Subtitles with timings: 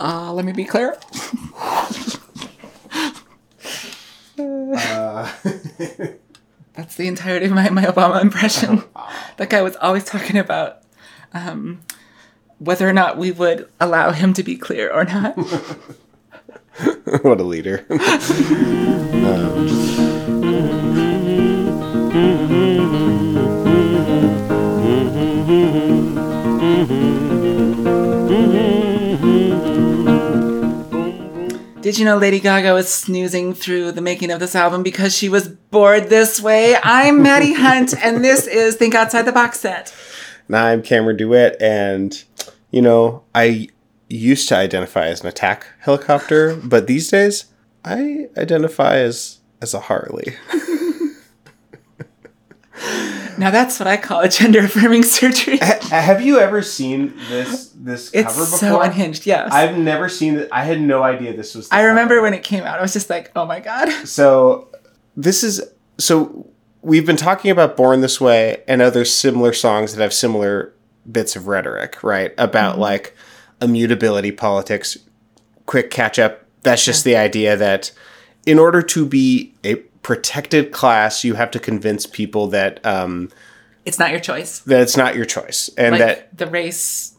[0.00, 0.96] Uh, let me be clear.
[4.38, 5.30] Uh,
[6.74, 8.82] That's the entirety of my, my Obama impression.
[9.36, 10.78] that guy was always talking about
[11.34, 11.80] um,
[12.58, 15.36] whether or not we would allow him to be clear or not.
[17.22, 17.84] what a leader.
[31.90, 35.28] Did you know Lady Gaga was snoozing through the making of this album because she
[35.28, 36.76] was bored this way?
[36.84, 39.92] I'm Maddie Hunt, and this is Think Outside the Box Set.
[40.48, 42.22] Now I'm Cameron DeWitt, and
[42.70, 43.70] you know, I
[44.08, 47.46] used to identify as an attack helicopter, but these days
[47.84, 50.36] I identify as as a Harley.
[53.40, 55.56] Now that's what I call a gender affirming surgery.
[55.56, 58.58] Have you ever seen this this It's cover before?
[58.58, 59.50] so unhinged, yes.
[59.50, 60.48] I've never seen it.
[60.52, 61.70] I had no idea this was.
[61.70, 62.22] The I remember cover.
[62.24, 63.88] when it came out, I was just like, oh my god.
[64.06, 64.68] So
[65.16, 65.62] this is
[65.98, 66.46] so
[66.82, 70.74] we've been talking about Born This Way and other similar songs that have similar
[71.10, 72.34] bits of rhetoric, right?
[72.36, 72.82] About mm-hmm.
[72.82, 73.16] like
[73.62, 74.98] immutability politics,
[75.64, 76.44] quick catch up.
[76.62, 77.90] That's just the idea that
[78.44, 83.28] in order to be a protected class, you have to convince people that um,
[83.84, 84.60] It's not your choice.
[84.60, 87.16] that it's not your choice and Like that the race,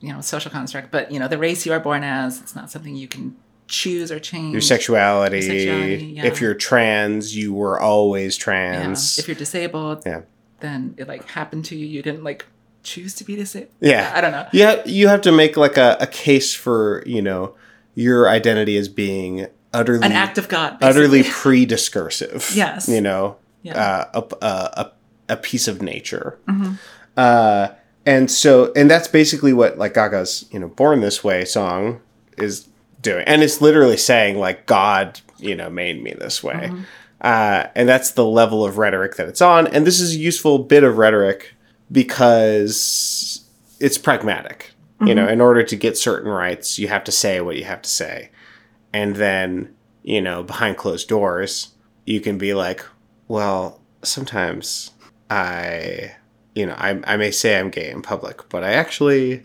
[0.00, 2.70] you know, social construct, but you know, the race you are born as, it's not
[2.70, 4.52] something you can choose or change.
[4.52, 6.26] your sexuality, Your sexuality, yeah.
[6.26, 8.44] if you're trans, you were always Yeah.
[8.44, 9.18] trans.
[9.18, 10.20] If you're disabled, Yeah.
[10.60, 11.86] then it like happened to you.
[11.86, 12.44] You didn't like
[12.82, 13.72] choose to be disabled.
[13.80, 14.12] Yeah.
[14.14, 14.46] I don't know.
[14.52, 17.54] Yeah, you have to make like a, a case for, you know,
[17.94, 20.78] your identity as being utterly An act of God.
[20.78, 20.88] Basically.
[20.88, 22.50] utterly pre-discursive.
[22.54, 22.88] Yes.
[22.88, 23.78] You know, Yeah.
[24.14, 24.92] uh, a, a,
[25.30, 26.38] a, piece of nature.
[26.48, 26.74] Mm-hmm.
[27.16, 27.68] Uh,
[28.06, 32.00] and so, and that's basically what like Gaga's, you know, Born This Way song
[32.38, 32.68] is
[33.00, 33.24] doing.
[33.26, 36.70] And it's literally saying like, God, you know, made me this way.
[36.70, 36.82] Mm-hmm.
[37.20, 39.66] Uh, and that's the level of rhetoric that it's on.
[39.68, 41.54] And this is a useful bit of rhetoric
[41.90, 43.44] because
[43.80, 44.70] it's pragmatic.
[45.04, 47.82] You know, in order to get certain rights, you have to say what you have
[47.82, 48.30] to say.
[48.94, 51.74] And then, you know, behind closed doors,
[52.06, 52.84] you can be like,
[53.28, 54.92] well, sometimes
[55.28, 56.14] I,
[56.54, 59.42] you know, I, I may say I'm gay in public, but I actually,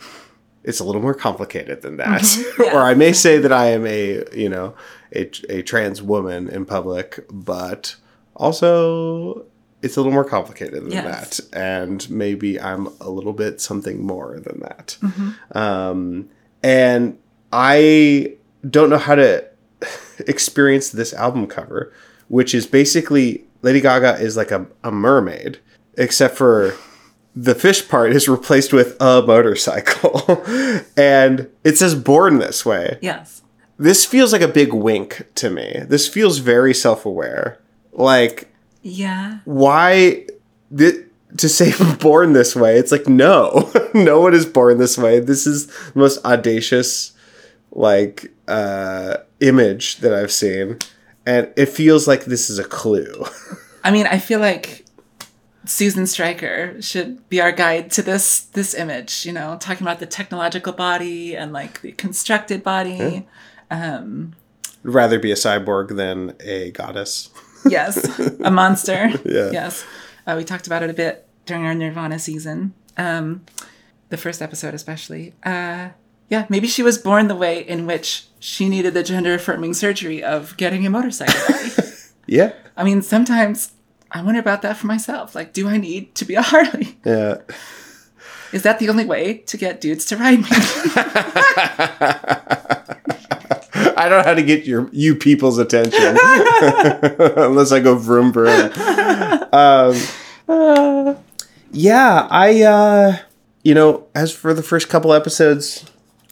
[0.63, 2.21] it's a little more complicated than that.
[2.59, 2.75] Yeah.
[2.75, 4.75] or I may say that I am a, you know,
[5.15, 7.95] a, a trans woman in public, but
[8.35, 9.45] also
[9.81, 11.37] it's a little more complicated than Yes.
[11.37, 11.57] that.
[11.57, 14.97] And maybe I'm a little bit something more than that.
[15.01, 15.57] Mm-hmm.
[15.57, 16.29] Um,
[16.61, 17.17] and
[17.51, 18.35] I
[18.67, 19.45] don't know how to
[20.27, 21.93] experience this album cover,
[22.27, 25.59] which is basically Lady Gaga is like a, a mermaid,
[25.95, 26.75] except for
[27.35, 30.43] the fish part is replaced with a motorcycle.
[30.97, 32.97] and it says born this way.
[33.01, 33.41] Yes.
[33.77, 35.81] This feels like a big wink to me.
[35.87, 37.59] This feels very self aware.
[37.93, 38.49] Like,
[38.81, 39.39] Yeah.
[39.45, 40.25] why
[40.75, 41.05] th-
[41.37, 41.71] to say
[42.01, 45.99] born this way it's like no no one is born this way this is the
[45.99, 47.11] most audacious
[47.71, 50.77] like uh image that i've seen
[51.25, 53.25] and it feels like this is a clue
[53.83, 54.85] I mean, I feel like
[55.65, 59.25] Susan Stryker should be our guide to this this image.
[59.25, 63.27] You know, talking about the technological body and like the constructed body.
[63.71, 64.35] Um,
[64.83, 67.29] rather be a cyborg than a goddess
[67.69, 69.11] yes, a monster.
[69.25, 69.51] Yeah.
[69.51, 69.85] Yes,
[70.25, 73.45] uh, we talked about it a bit during our Nirvana season, um,
[74.09, 75.33] the first episode especially.
[75.43, 75.89] Uh,
[76.29, 80.23] yeah, maybe she was born the way in which she needed the gender affirming surgery
[80.23, 81.55] of getting a motorcycle
[82.27, 83.71] yeah I mean, sometimes
[84.11, 85.35] I wonder about that for myself.
[85.35, 86.97] Like, do I need to be a Harley?
[87.05, 87.37] yeah
[88.53, 90.47] Is that the only way to get dudes to ride me?
[93.97, 95.99] i don't know how to get your you people's attention
[97.37, 98.71] unless i go vroom vroom
[99.51, 99.93] um,
[101.71, 103.17] yeah i uh
[103.63, 105.85] you know as for the first couple episodes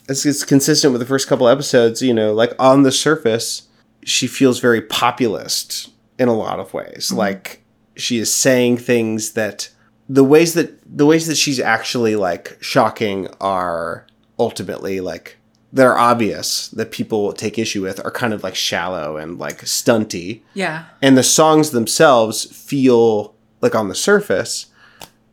[0.08, 3.68] as it's consistent with the first couple episodes you know like on the surface
[4.04, 7.12] she feels very populist in a lot of ways.
[7.12, 7.62] Like
[7.96, 9.70] she is saying things that
[10.08, 14.06] the ways that the ways that she's actually like shocking are
[14.38, 15.36] ultimately like
[15.72, 20.40] they're obvious that people take issue with are kind of like shallow and like stunty.
[20.54, 20.86] Yeah.
[21.02, 24.66] and the songs themselves feel like on the surface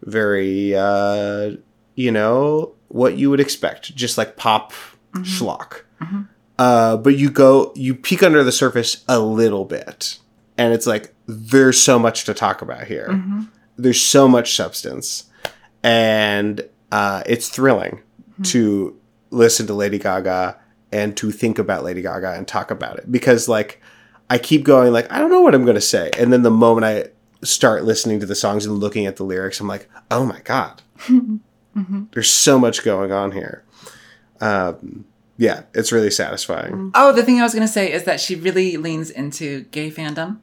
[0.01, 1.51] very uh
[1.95, 4.71] you know what you would expect just like pop
[5.15, 5.81] schlock.
[6.57, 10.19] Uh but you go you peek under the surface a little bit
[10.57, 13.09] and it's like there's so much to talk about here.
[13.77, 15.25] There's so much substance
[15.83, 16.61] and
[16.91, 18.01] uh it's thrilling
[18.43, 18.95] to
[19.31, 20.57] listen to lady gaga
[20.91, 23.11] and to think about Lady Gaga and talk about it.
[23.11, 23.81] Because like
[24.29, 26.09] I keep going like I don't know what I'm going to say.
[26.17, 27.09] And then the moment I
[27.43, 30.81] start listening to the songs and looking at the lyrics I'm like oh my god
[32.13, 33.63] there's so much going on here
[34.41, 35.05] um,
[35.37, 38.35] yeah it's really satisfying Oh, the thing I was going to say is that she
[38.35, 40.39] really leans into gay fandom.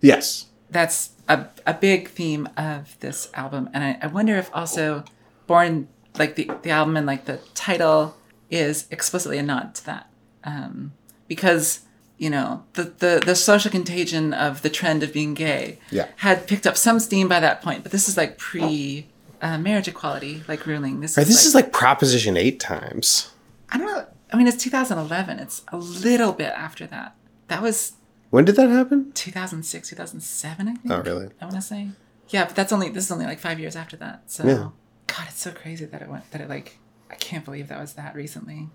[0.00, 3.68] yes That's a, a big theme of this album.
[3.72, 5.04] And I, I wonder if also
[5.46, 5.88] Born,
[6.18, 8.16] like the, the album and like the title
[8.50, 10.10] is explicitly a nod to that.
[10.44, 10.92] Um,
[11.28, 11.80] because,
[12.18, 16.06] you know, the, the, the social contagion of the trend of being gay Yeah.
[16.16, 17.82] had picked up some steam by that point.
[17.84, 19.06] But this is like pre
[19.42, 21.00] uh, marriage equality, like ruling.
[21.00, 23.30] This, Right, this is like Proposition 8 times
[23.72, 24.06] I don't know.
[24.32, 25.38] I mean, it's 2011.
[25.38, 27.14] It's a little bit after that.
[27.48, 27.92] That was
[28.30, 30.92] when did that happen 2006, 2007, I think.
[30.92, 31.88] oh really I want to say.
[32.28, 34.30] Yeah, but that's only this is only like five years after that.
[34.30, 34.68] So, Yeah.
[35.08, 36.78] God, it's so crazy that it went that it like
[37.10, 38.68] I can't believe that was that recently.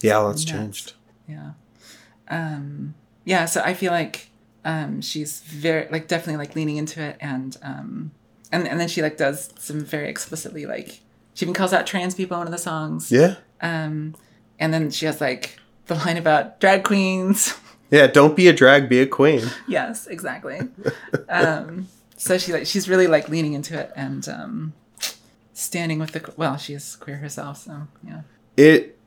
[0.00, 0.44] yeah that's Nuts.
[0.44, 0.92] changed
[1.26, 1.52] Yeah.
[2.28, 2.94] Um.
[3.24, 3.46] Yeah.
[3.46, 4.28] So I feel like
[4.64, 8.10] um she's very like definitely like leaning into it and um
[8.52, 11.00] and and then she like does some very explicitly like
[11.34, 13.12] she even calls out trans people in one of the songs.
[13.12, 14.14] yeah Um,
[14.58, 17.54] and then she has like the line about drag queens.
[17.90, 20.60] yeah don't be a drag be a queen yes, exactly.
[21.28, 24.72] um, so she like she's really like leaning into it and um,
[25.58, 28.22] standing with the well, she is queer herself, so yeah.
[28.56, 28.98] it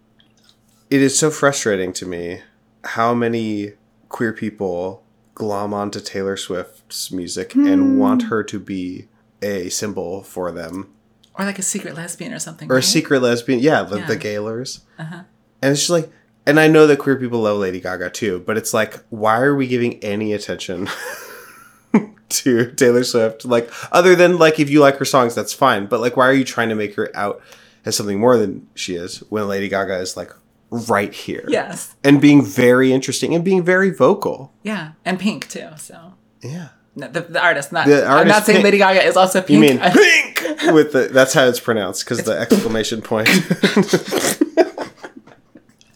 [0.90, 2.42] it is so frustrating to me
[2.84, 3.74] how many
[4.10, 5.04] queer people
[5.36, 9.08] glom onto Taylor Swift's music and want her to be
[9.42, 10.90] a symbol for them
[11.38, 12.72] Or like a secret lesbian or something.
[12.72, 14.16] or a secret lesbian yeah the, the Yeah.
[14.16, 15.24] gaylers Uh-huh.
[15.62, 16.10] and it's just like
[16.46, 19.56] and I know that queer people love Lady Gaga too but it's like why are
[19.56, 20.90] we giving any attention
[22.30, 26.00] to Taylor Swift like other than like if you like her songs that's fine but
[26.00, 27.42] like why are you trying to make her out
[27.86, 30.32] as something more than she is when Lady Gaga is like
[30.70, 31.96] right here Yes.
[32.04, 34.54] and being very interesting and being very vocal.
[34.64, 35.68] Yeah, and Pink too.
[35.78, 36.70] So Yeah.
[36.96, 38.64] No, the, the artist, not The I'm not saying Pink.
[38.66, 39.50] Lady Gaga is also pink.
[39.52, 43.28] You mean I- pink with the that's how it's pronounced because the exclamation point.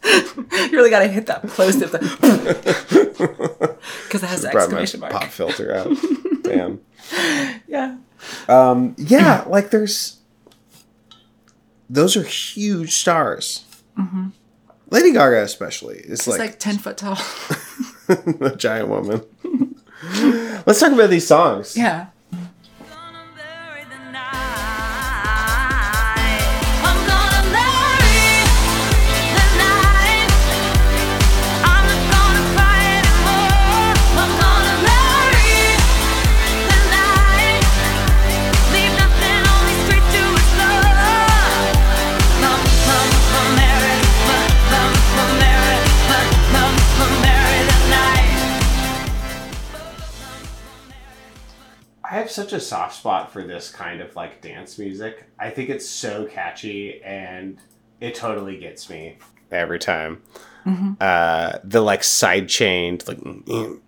[0.03, 2.09] you really got to hit that plosive because
[4.23, 5.11] it has the Brought my exclamation mark.
[5.13, 5.95] pop filter out.
[6.43, 6.81] Damn.
[7.67, 7.97] Yeah.
[8.47, 10.17] Um, yeah, like there's
[11.89, 13.65] those are huge stars.
[14.91, 17.17] Lady Gaga especially is It's like, like, ten foot tall.
[18.07, 19.23] a giant woman.
[20.65, 21.77] Let's talk about these songs.
[21.77, 22.07] yeah.
[52.35, 55.25] Such a soft spot for this kind of like dance music.
[55.39, 57.57] I think it's so catchy and
[58.01, 59.17] it totally gets me
[59.51, 60.21] every time.
[60.99, 63.79] Uh, the like side chained like mm, mm,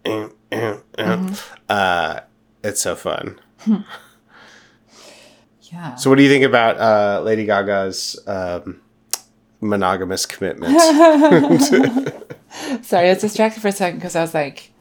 [0.52, 2.20] mm, mm, uh,
[2.64, 3.40] it's so fun.
[5.72, 5.96] Yeah.
[5.96, 8.80] So, what do you think about uh, Lady Gaga's um,
[9.60, 10.72] monogamous commitment?
[12.86, 14.72] Sorry, I was distracted for a second because I was like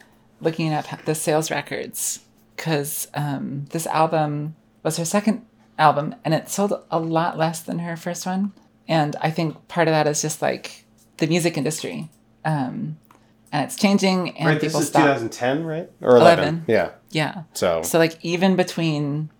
[0.40, 2.20] looking at the sales records
[2.56, 5.44] because um, this album was her second
[5.78, 8.52] album and it sold a lot less than her first one.
[8.88, 10.84] And I think part of that is just like
[11.18, 12.08] the music industry.
[12.44, 12.98] Um,
[13.52, 15.02] and it's changing and right, this is stop.
[15.02, 15.90] 2010, right?
[16.00, 16.38] Or 11.
[16.38, 16.64] 11.
[16.66, 16.90] Yeah.
[17.10, 17.42] Yeah.
[17.52, 19.30] So, So like even between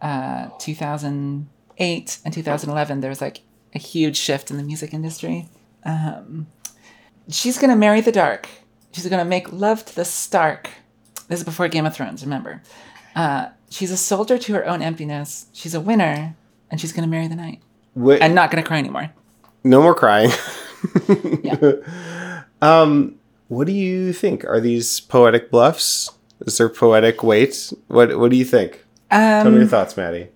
[0.00, 3.42] uh, 2008 and 2011, there was like
[3.74, 5.48] a huge shift in the music industry.
[5.84, 6.46] Um,
[7.28, 8.48] she's gonna marry the dark.
[8.92, 10.70] She's gonna make love to the stark.
[11.28, 12.22] This is before Game of Thrones.
[12.22, 12.62] Remember,
[13.16, 15.46] uh, she's a soldier to her own emptiness.
[15.52, 16.34] She's a winner,
[16.70, 17.60] and she's gonna marry the knight.
[17.94, 19.10] wait, and not gonna cry anymore.
[19.62, 20.30] no more crying.
[21.42, 21.72] Yeah.
[22.60, 23.14] Um,
[23.48, 24.44] what do you think?
[24.44, 26.10] Are these poetic bluffs?
[26.46, 27.72] Is there poetic weight?
[27.88, 28.84] What What do you think?
[29.10, 30.28] Tell me your thoughts, Maddie.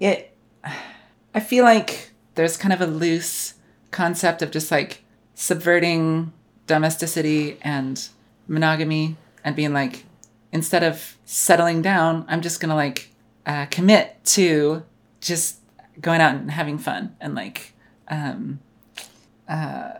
[0.00, 0.32] it
[1.34, 3.54] i feel like there's kind of a loose
[3.90, 5.02] concept of just like
[5.34, 6.32] subverting
[6.66, 8.08] domesticity and
[8.48, 9.16] monogamy
[9.46, 10.04] and being like
[10.52, 13.10] instead of settling down i'm just gonna like
[13.46, 14.82] uh, commit to
[15.20, 15.60] just
[16.00, 17.72] going out and having fun and like
[18.08, 18.58] um
[19.48, 19.92] uh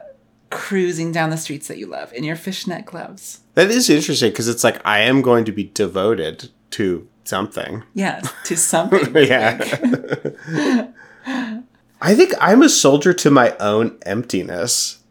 [0.50, 4.49] cruising down the streets that you love in your fishnet gloves That is interesting because
[4.49, 7.83] it's like I am going to be devoted to something.
[7.95, 9.59] Yeah, to something yeah.
[12.00, 15.03] I think I'm a soldier to my own emptiness.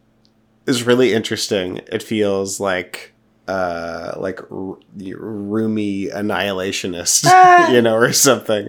[0.66, 1.78] is really interesting.
[1.90, 3.12] It feels like
[3.48, 7.70] uh like r- roomy annihilationist, Ah.
[7.74, 8.68] you know, or something.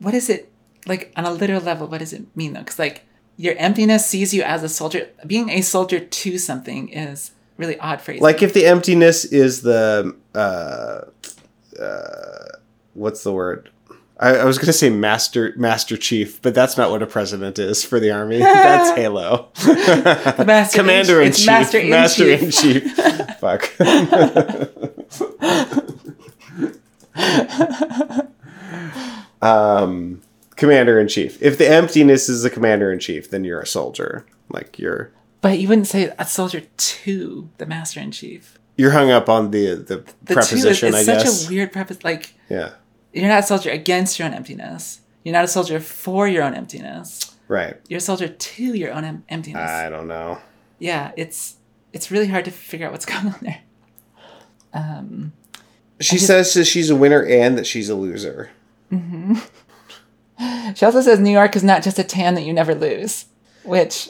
[0.00, 0.50] what is it
[0.86, 3.04] like on a literal level what does it mean though because like
[3.36, 8.00] your emptiness sees you as a soldier being a soldier to something is really odd
[8.00, 11.00] phrase Like if the emptiness is the uh
[11.80, 12.48] uh
[12.94, 13.70] what's the word?
[14.18, 17.84] I, I was gonna say master master chief, but that's not what a president is
[17.84, 18.38] for the army.
[18.40, 19.50] That's Halo.
[20.44, 21.46] master Commander in it's chief.
[21.46, 22.42] master in master chief.
[22.42, 22.96] in chief.
[23.40, 23.70] Fuck.
[29.42, 30.22] um,
[30.56, 31.42] commander in chief.
[31.42, 34.26] If the emptiness is the commander in chief, then you're a soldier.
[34.48, 39.10] Like you're but you wouldn't say a soldier to the master in chief you're hung
[39.10, 40.92] up on the the, the preposition.
[40.92, 41.40] two is, I guess.
[41.40, 42.72] such a weird preposition like yeah.
[43.22, 46.54] You're not a soldier against your own emptiness you're not a soldier for your own
[46.54, 47.76] emptiness Right.
[47.88, 50.38] you're a soldier to your own em- emptiness I don't know.
[50.78, 51.56] yeah it's
[51.92, 53.60] it's really hard to figure out what's going on there
[54.72, 55.32] um
[56.00, 58.50] She just- says that she's a winner and that she's a loser.
[58.92, 59.34] Mm-hmm.
[60.74, 63.26] She also says New York is not just a tan that you never lose,
[63.62, 64.08] which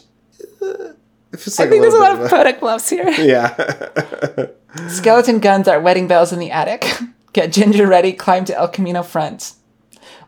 [1.33, 3.09] it's I like think there's a lot little of bit product gloves here.
[3.19, 4.47] yeah.
[4.89, 6.87] Skeleton guns are wedding bells in the attic.
[7.35, 9.53] Get Ginger ready, climb to El Camino front.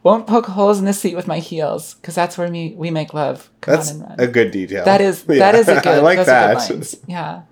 [0.03, 3.15] Won't poke holes in the seat with my heels, because that's where me, we make
[3.15, 3.49] love.
[3.61, 4.21] Come That's on and run.
[4.21, 4.85] a good detail.
[4.85, 5.39] that is Yeah.
[5.39, 5.87] that is a good.
[5.87, 6.57] I like those that.
[6.57, 6.97] Are good lines.
[7.09, 7.43] Yeah,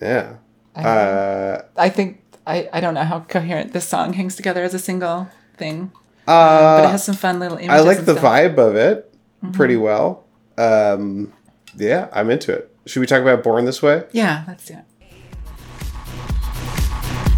[0.00, 0.34] Yeah.
[0.76, 4.72] I, Uh, I think I, I don't know how coherent this song hangs together as
[4.74, 5.90] a single thing,
[6.26, 7.70] uh, but it has some fun little images.
[7.74, 8.24] I like and the stuff.
[8.24, 8.54] Mm-hmm.
[8.54, 9.14] vibe of it
[9.52, 10.24] pretty well.
[10.56, 11.32] Um,
[11.76, 12.74] yeah, I'm into it.
[12.86, 14.04] Should we talk about Born This Way?
[14.12, 14.84] Yeah, let's do it.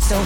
[0.01, 0.17] So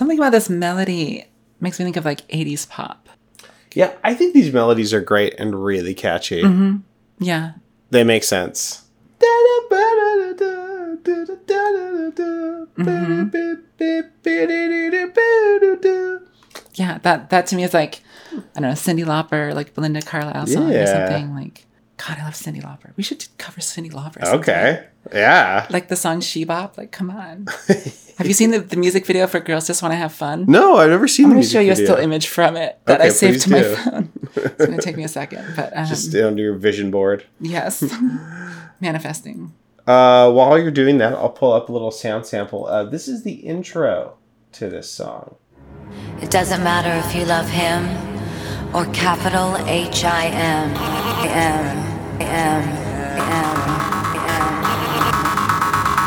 [0.00, 1.26] Something about this melody
[1.60, 3.10] makes me think of like 80s pop.
[3.74, 6.42] Yeah, I think these melodies are great and really catchy.
[6.42, 6.78] Mm-hmm.
[7.18, 7.52] Yeah,
[7.90, 8.84] They make sense.
[12.78, 13.36] Mm-hmm.
[16.74, 16.98] yeah.
[17.02, 20.72] That that to me is like I don't know Cyndi Lauper, like Belinda Carlisle song
[20.72, 21.34] or something.
[21.34, 21.66] Like
[21.96, 22.92] God, I love Cyndi Lauper.
[22.96, 24.24] We should cover Cyndi Lauper.
[24.24, 24.40] sometime.
[24.40, 24.86] Okay.
[25.12, 25.66] Yeah.
[25.70, 26.78] Like the song She Bop.
[26.78, 27.46] Like come on.
[28.18, 30.46] have you seen the, the music video for Girls Just Want to Have Fun?
[30.46, 32.56] No, I've never seen I'm the going to music show you a still image from
[32.56, 34.09] it that I saved to my phone.
[34.36, 37.24] It's going to take me a second, but um, Just under your vision board.
[37.40, 37.82] yes,
[38.80, 39.52] manifesting.
[39.86, 42.66] Uh, while you're doing that, I'll pull up a little sound sample.
[42.66, 44.14] Uh, this is the intro
[44.52, 45.34] to this song.
[46.22, 47.84] It doesn't matter if you love him
[48.74, 50.70] or capital H I M
[51.26, 51.76] M
[52.20, 52.62] M
[53.20, 53.80] M
[54.14, 54.62] M.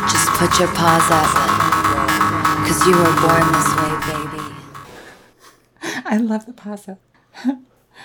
[0.09, 1.27] Just put your paws up,
[2.67, 4.43] cause you were born this way, baby.
[6.05, 6.99] I love the pause up.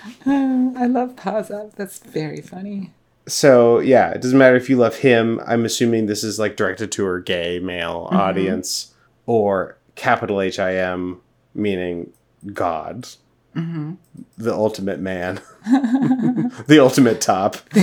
[0.26, 1.75] I love pause up.
[1.76, 2.93] That's very funny.
[3.26, 5.40] So yeah, it doesn't matter if you love him.
[5.47, 8.17] I'm assuming this is like directed to a gay male Mm-hmm.
[8.17, 8.95] audience,
[9.26, 11.21] or capital H I M,
[11.55, 12.12] meaning
[12.52, 13.07] God,
[13.57, 13.95] Mm-hmm.
[14.37, 15.40] the ultimate man,
[16.67, 17.57] the ultimate top.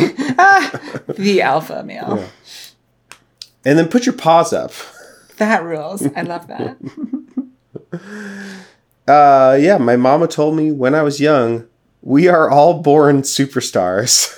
[1.18, 2.26] The alpha male.
[3.64, 4.72] And then put your paws up.
[5.38, 6.06] That rules.
[6.16, 6.78] I love that.
[9.08, 11.68] Uh, yeah, my mama told me when I was young,
[12.06, 14.32] we are all born superstars.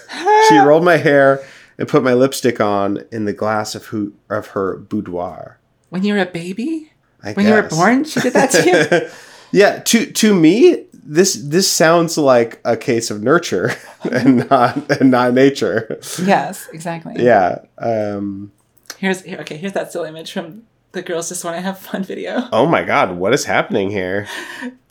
[0.49, 1.43] she rolled my hair
[1.77, 5.59] and put my lipstick on in the glass of who of her boudoir.
[5.89, 6.91] When you were a baby?
[7.23, 8.65] I When you were born, she did that to
[9.03, 9.09] you?
[9.53, 13.71] Yeah, to to me, this this sounds like a case of nurture
[14.11, 15.99] and not and not nature.
[16.21, 17.23] yes, exactly.
[17.23, 17.59] Yeah.
[17.77, 18.51] Um,
[18.97, 22.03] Here's here, okay, here's that still image from the girls just want to have fun
[22.03, 22.49] video.
[22.51, 24.27] oh my God, what is happening here?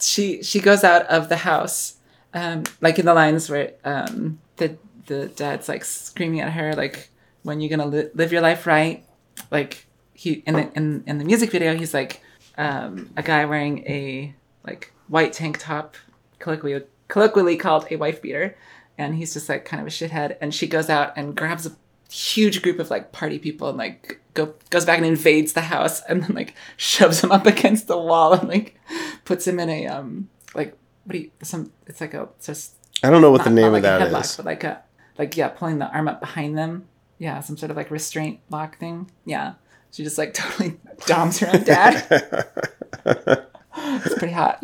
[0.01, 1.96] She she goes out of the house,
[2.37, 4.77] um, like in the lines where um the
[5.07, 7.09] the dad's like screaming at her like
[7.43, 9.05] when you gonna li- live your life right,
[9.51, 12.21] like he in the in in the music video he's like
[12.59, 14.35] um a guy wearing a
[14.67, 15.97] like white tank top,
[16.39, 18.57] colloquially colloquially called a wife beater,
[18.99, 21.73] and he's just like kind of a shithead, and she goes out and grabs a
[22.11, 26.03] huge group of like party people and like go goes back and invades the house
[26.03, 28.79] and then like shoves him up against the wall and like
[29.25, 32.75] puts him in a um like what do you some it's like a it's just
[33.03, 34.37] I don't know what the name not of like a that headlock, is.
[34.37, 34.83] but like a
[35.19, 36.87] like yeah pulling the arm up behind them
[37.19, 39.55] yeah some sort of like restraint lock thing yeah
[39.93, 42.47] she just like totally doms her own dad
[43.79, 44.59] It's pretty hot.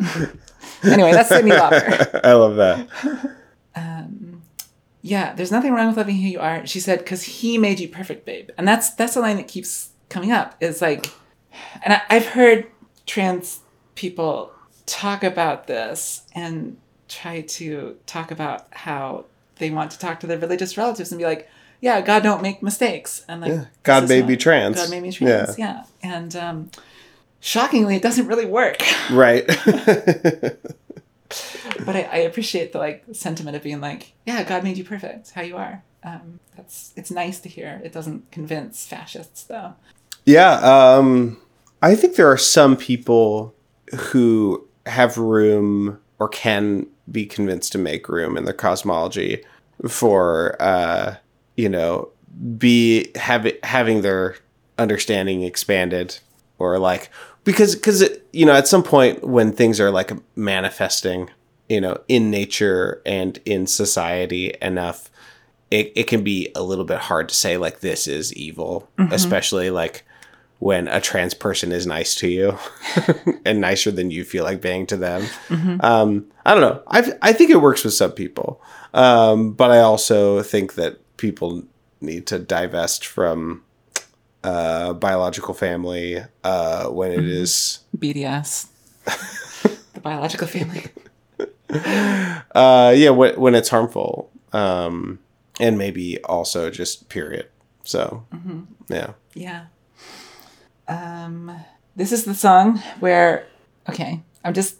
[0.83, 2.19] anyway, that's Cyndi Lauper.
[2.23, 2.87] I love that.
[3.75, 4.41] Um,
[5.01, 6.65] yeah, there's nothing wrong with loving who you are.
[6.65, 8.49] She said, because he made you perfect, babe.
[8.57, 10.55] And that's that's a line that keeps coming up.
[10.59, 11.11] It's like,
[11.83, 12.67] and I, I've heard
[13.05, 13.59] trans
[13.95, 14.51] people
[14.85, 19.25] talk about this and try to talk about how
[19.57, 21.49] they want to talk to their religious relatives and be like,
[21.79, 23.25] yeah, God don't make mistakes.
[23.27, 24.77] And like, Yeah, God made me trans.
[24.77, 25.59] God made me trans.
[25.59, 25.83] Yeah.
[26.01, 26.71] And um,
[27.41, 28.81] shockingly, it doesn't really work.
[29.11, 29.45] Right.
[31.85, 35.31] but I, I appreciate the like sentiment of being like, yeah, God made you perfect,
[35.31, 35.83] how you are.
[36.03, 37.81] Um, that's it's nice to hear.
[37.83, 39.73] It doesn't convince fascists though.
[40.25, 40.53] yeah.
[40.53, 41.37] Um,
[41.81, 43.53] I think there are some people
[43.93, 49.43] who have room or can be convinced to make room in their cosmology
[49.87, 51.15] for, uh,
[51.57, 52.09] you know,
[52.57, 54.35] be have, having their
[54.77, 56.17] understanding expanded
[56.57, 57.09] or like
[57.43, 61.29] because because you know at some point when things are like manifesting
[61.69, 65.11] you know in nature and in society enough
[65.69, 69.69] it, it can be a little bit hard to say like this is evil especially
[69.69, 70.05] like
[70.63, 72.57] when a trans person is nice to you
[73.45, 75.21] and nicer than you feel like being to them.
[75.81, 76.81] Um, i don't know.
[76.87, 78.61] I, I think it works with some people.
[78.93, 81.63] Um, but i also think that people
[81.99, 83.61] need to divest from
[84.45, 88.67] uh, biological family uh, when it is BDS,
[89.93, 90.85] the biological family.
[92.55, 95.19] uh, yeah when, when it's harmful um,
[95.59, 97.49] and maybe also just period.
[97.83, 98.25] So
[98.87, 99.11] yeah.
[99.33, 99.65] Yeah.
[100.87, 101.55] Um,
[101.95, 103.45] this is the song where,
[103.89, 104.77] okay, I'm just.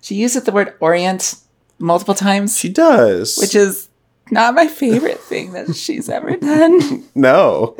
[0.00, 1.34] She uses the word orient
[1.78, 3.88] multiple times, she does which is
[4.30, 7.04] not my favorite thing that she's ever done.
[7.14, 7.74] no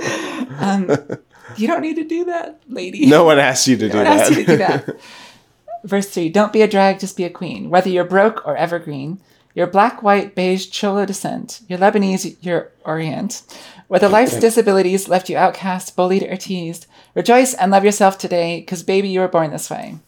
[0.59, 0.91] Um,
[1.57, 3.07] You don't need to do that, lady.
[3.07, 4.97] no one asked you to do one that asked you to do that.
[5.85, 7.71] Verse 3 Don't be a drag, just be a queen.
[7.71, 9.21] Whether you're broke or evergreen,
[9.55, 13.43] you're black, white, beige, cholo descent, you're Lebanese, you're Orient.
[13.89, 18.83] Whether life's disabilities left you outcast, bullied, or teased, rejoice and love yourself today, because
[18.83, 19.99] baby, you were born this way.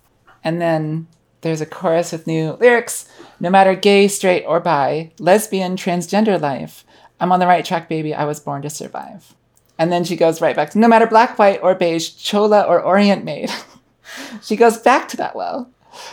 [0.43, 1.07] And then
[1.43, 3.09] there's a chorus with new lyrics
[3.41, 6.85] No matter gay, straight, or bi, lesbian, transgender life,
[7.21, 9.35] I'm on the right track, baby, I was born to survive.
[9.79, 12.81] And then she goes right back to no matter black, white, or beige, chola, or
[12.81, 13.51] orient made.
[14.43, 15.71] she goes back to that well.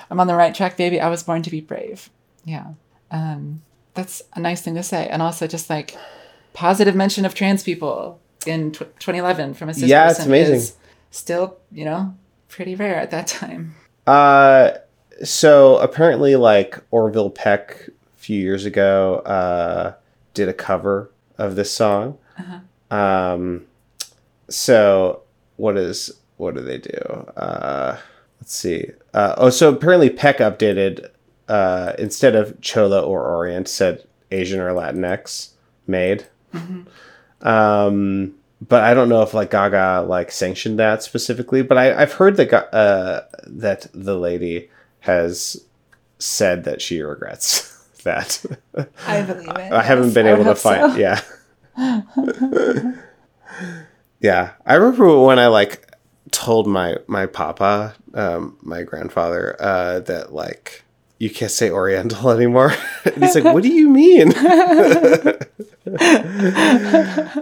[0.09, 0.99] I'm on the right track, baby.
[1.01, 2.09] I was born to be brave.
[2.43, 2.73] Yeah.
[3.09, 3.63] Um,
[3.95, 5.07] that's a nice thing to say.
[5.07, 5.97] And also just like
[6.55, 10.55] positive mention of trans people in tw 2011 from a cis Yeah, it's person amazing.
[10.55, 10.75] is
[11.11, 12.15] still, you know,
[12.47, 13.75] pretty rare at that time.
[14.07, 14.71] Uh,
[15.23, 19.93] so apparently, like Orville Peck a few years ago, uh,
[20.33, 22.17] did a cover of this song.
[22.37, 22.95] Uh-huh.
[22.95, 23.65] Um,
[24.49, 25.21] so
[25.57, 26.97] what is what do they do?
[27.37, 27.97] Uh,
[28.39, 28.91] let's see.
[29.13, 31.09] Uh, oh, so apparently Peck updated
[31.47, 35.49] uh, instead of Chola or Orient, said Asian or Latinx
[35.87, 36.27] made.
[37.41, 38.35] Um,
[38.67, 41.61] but I don't know if like Gaga like sanctioned that specifically.
[41.61, 44.69] But I, I've heard that uh, that the lady
[45.01, 45.65] has
[46.19, 47.71] said that she regrets
[48.03, 48.43] that.
[49.07, 49.71] I believe it.
[49.71, 50.13] I haven't yes.
[50.13, 50.93] been I able to find.
[50.93, 50.97] so.
[50.97, 51.21] Yeah.
[54.21, 55.91] yeah, I remember when I like
[56.31, 60.84] told my my papa, um, my grandfather, uh, that like
[61.17, 62.73] you can't say Oriental anymore.
[63.05, 64.33] and he's like, "What do you mean?"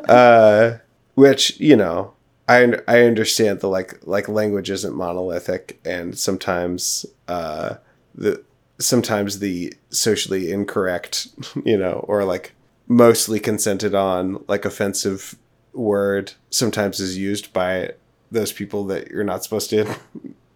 [0.10, 0.78] uh,
[1.16, 2.14] which you know,
[2.48, 7.76] I I understand the like like language isn't monolithic, and sometimes uh,
[8.16, 8.44] the
[8.80, 11.28] sometimes the socially incorrect,
[11.66, 12.54] you know, or like
[12.88, 15.36] mostly consented on like offensive
[15.74, 17.92] word sometimes is used by
[18.32, 19.96] those people that you're not supposed to,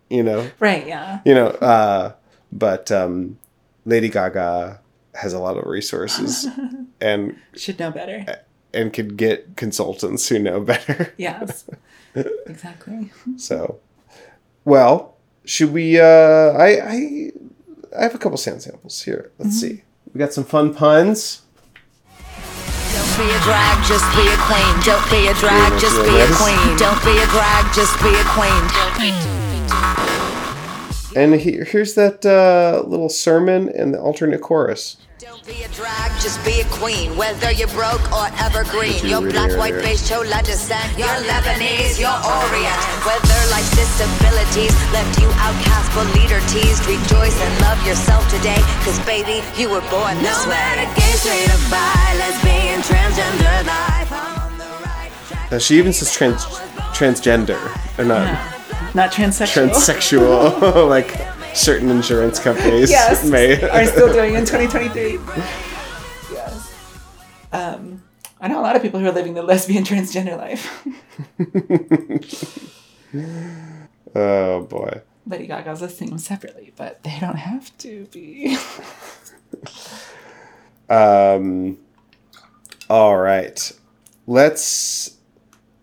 [0.10, 1.22] you know, Right, yeah.
[1.26, 2.12] you know, uh,
[2.52, 3.38] but um,
[3.86, 4.80] Lady Gaga
[5.16, 6.48] has a lot of resources
[7.02, 8.24] and Should know better.
[8.74, 11.14] and could get consultants who know better.
[11.18, 11.70] Yes.
[12.46, 13.12] exactly.
[13.38, 13.80] So,
[14.66, 16.00] well, should we?
[16.00, 16.06] Uh,
[16.58, 17.32] I I
[17.98, 19.32] I have a couple sound samples here.
[19.38, 19.84] Let's see.
[20.14, 21.44] We got some fun puns.
[22.18, 24.74] Don't be a drag, just be a queen.
[24.84, 26.78] Don't be a drag, just be a queen.
[26.78, 30.17] Don't be a drag, just be a queen.
[31.18, 34.98] And here, here's that uh, little sermon and the alternate chorus.
[35.18, 37.18] Don't be a drag, just be a queen.
[37.18, 39.98] Whether you're broke or evergreen, you you're black, white, earlier.
[39.98, 42.80] beige, chola descent, you're Lebanese, you're Orient.
[43.02, 49.02] Whether life's disabilities left you outcast, bullied or teased, rejoice and love yourself today, cause
[49.10, 50.62] baby, you were born this No way.
[50.62, 55.50] matter gay, straight or bi, lesbian, transgender life, on the right track.
[55.50, 56.46] Now she even says trans
[56.94, 57.58] transgender,
[57.98, 58.57] or not
[58.98, 59.70] not transsexual.
[59.70, 61.16] transsexual, like
[61.56, 63.62] certain insurance companies yes, may.
[63.70, 65.20] are still doing in 2023.
[66.34, 66.74] Yes.
[67.54, 68.04] Um,
[68.42, 70.84] I know a lot of people who are living the lesbian transgender life.
[74.16, 75.02] oh boy.
[75.28, 78.58] Lady Gaga's listing them separately, but they don't have to be.
[80.90, 81.78] Um.
[82.90, 83.72] All right.
[84.26, 85.18] Let's.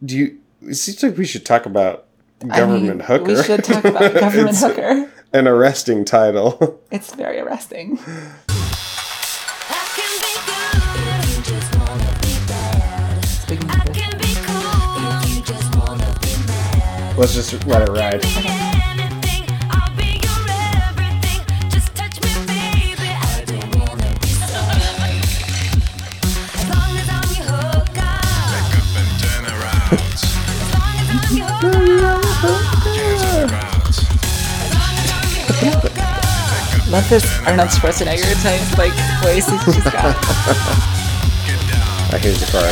[0.03, 0.39] Do you?
[0.63, 2.07] It seems like we should talk about
[2.51, 3.25] I mean, government hooker.
[3.25, 5.11] We should talk about government It's hooker.
[5.33, 6.81] An arresting title.
[6.91, 7.99] It's very arresting.
[7.99, 11.25] I can be good
[18.25, 18.64] if you
[36.95, 40.15] love this Arnold Schwarzenegger type like voice she's got.
[42.07, 42.71] Ah, here's the card.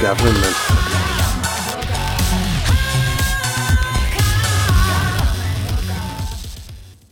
[0.00, 0.56] Government.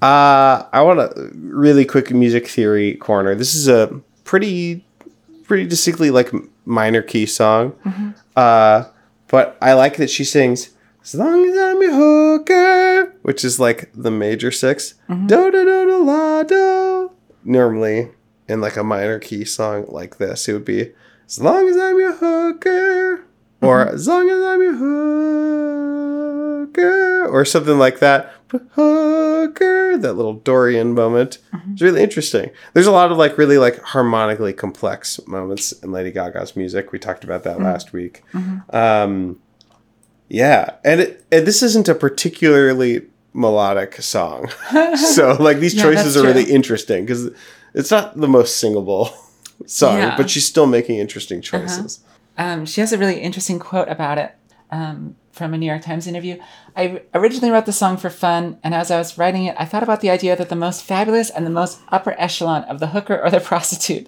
[0.02, 3.36] Uh, I want a really quick music theory corner.
[3.36, 4.84] This is a pretty,
[5.44, 6.32] pretty distinctly like
[6.68, 7.72] minor key song.
[7.84, 8.10] Mm-hmm.
[8.36, 8.84] Uh,
[9.26, 10.70] but I like that she sings
[11.02, 15.26] "As long as I'm your hooker," which is like the major 6 mm-hmm.
[15.26, 17.10] Do do do do la do.
[17.44, 18.10] Normally,
[18.46, 20.92] in like a minor key song like this, it would be
[21.26, 23.24] "As long as I'm your hooker,"
[23.60, 23.94] or mm-hmm.
[23.94, 26.68] "As long as I'm your hooker,"
[27.26, 28.32] or something like that.
[28.50, 31.38] Hooker, that little Dorian moment.
[31.72, 32.50] It's really interesting.
[32.74, 36.92] There's a lot of like really like harmonically complex moments in Lady Gaga's music.
[36.92, 38.22] We talked about that last week.
[38.70, 39.40] Um,
[40.28, 44.48] yeah, and it, and this isn't a particularly melodic song,
[44.96, 47.30] so like these Yeah, choices are really interesting because
[47.74, 49.12] it's not the most singable
[49.66, 50.16] song, Yeah.
[50.16, 52.00] but she's still making interesting choices.
[52.36, 54.34] Um, she has a really interesting quote about it
[54.70, 56.38] um, from a New York Times interview.
[56.76, 59.82] I originally wrote the song for fun, and as I was writing it, I thought
[59.82, 63.18] about the idea that the most fabulous and the most upper echelon of the hooker
[63.18, 64.06] or the prostitute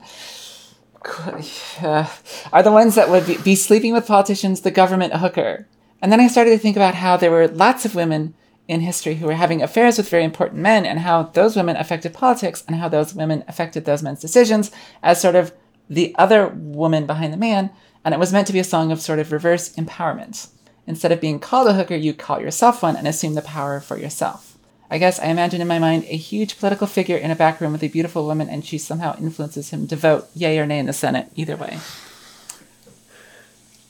[1.82, 2.06] uh,
[2.52, 5.66] are the ones that would be, sleeping with politicians, the government, a hooker.
[6.02, 8.34] And then I started to think about how there were lots of women
[8.68, 12.14] in history who were having affairs with very important men, and how those women affected
[12.14, 14.70] politics, and how those women affected those men's decisions
[15.02, 15.52] as sort of
[15.88, 17.70] the other woman behind the man.
[18.04, 20.48] And it was meant to be a song of sort of reverse empowerment.
[20.90, 23.96] Instead of being called a hooker, you call yourself one and assume the power for
[23.96, 24.58] yourself.
[24.90, 27.70] I guess I imagine in my mind a huge political figure in a back room
[27.70, 30.86] with a beautiful woman, and she somehow influences him to vote yay or nay in
[30.86, 31.78] the Senate, either way.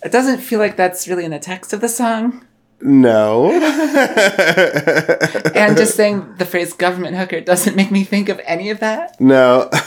[0.05, 2.45] It doesn't feel like that's really in the text of the song.
[2.83, 3.51] No,
[5.55, 9.19] And just saying the phrase government hooker doesn't make me think of any of that.
[9.19, 9.71] no.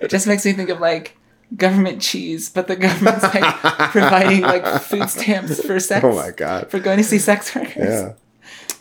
[0.00, 1.16] It just makes me think of like
[1.54, 3.54] government cheese, but the government's like
[3.90, 6.04] providing like food stamps for sex.
[6.04, 6.70] oh my god.
[6.70, 7.76] For going to see sex workers.
[7.76, 8.12] Yeah.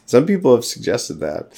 [0.06, 1.52] Some people have suggested that.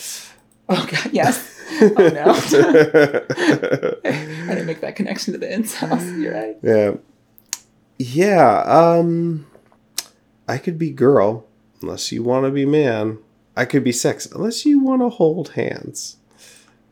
[0.69, 1.61] Oh god, yes.
[1.81, 2.25] Oh no.
[4.05, 6.21] I didn't make that connection to the incels.
[6.21, 6.57] You're right.
[6.61, 6.95] Yeah.
[7.99, 9.47] Yeah, um
[10.47, 11.45] I could be girl
[11.81, 13.19] unless you want to be man.
[13.55, 16.17] I could be sex unless you want to hold hands.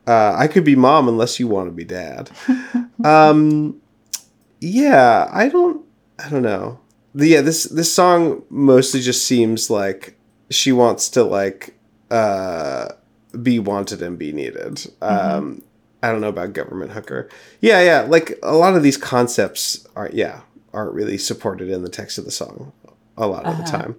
[0.08, 2.32] Uh, I could be mom unless you want to be dad.
[3.04, 3.82] um
[4.66, 5.86] yeah, I don't
[6.18, 6.80] I don't know.
[7.14, 10.18] The, yeah, this this song mostly just seems like
[10.50, 11.78] she wants to like
[12.10, 12.90] uh
[13.42, 14.86] be wanted and be needed.
[15.02, 15.62] Um
[16.02, 17.30] I don't know about government hooker.
[17.62, 20.42] Yeah, yeah, like a lot of these concepts are yeah,
[20.74, 22.74] aren't really supported in the text of the song
[23.18, 23.96] a lot of the time.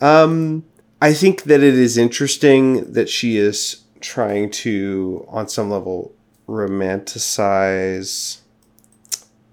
[0.00, 0.64] Um
[1.00, 6.12] I think that it is interesting that she is trying to on some level
[6.48, 8.39] romanticize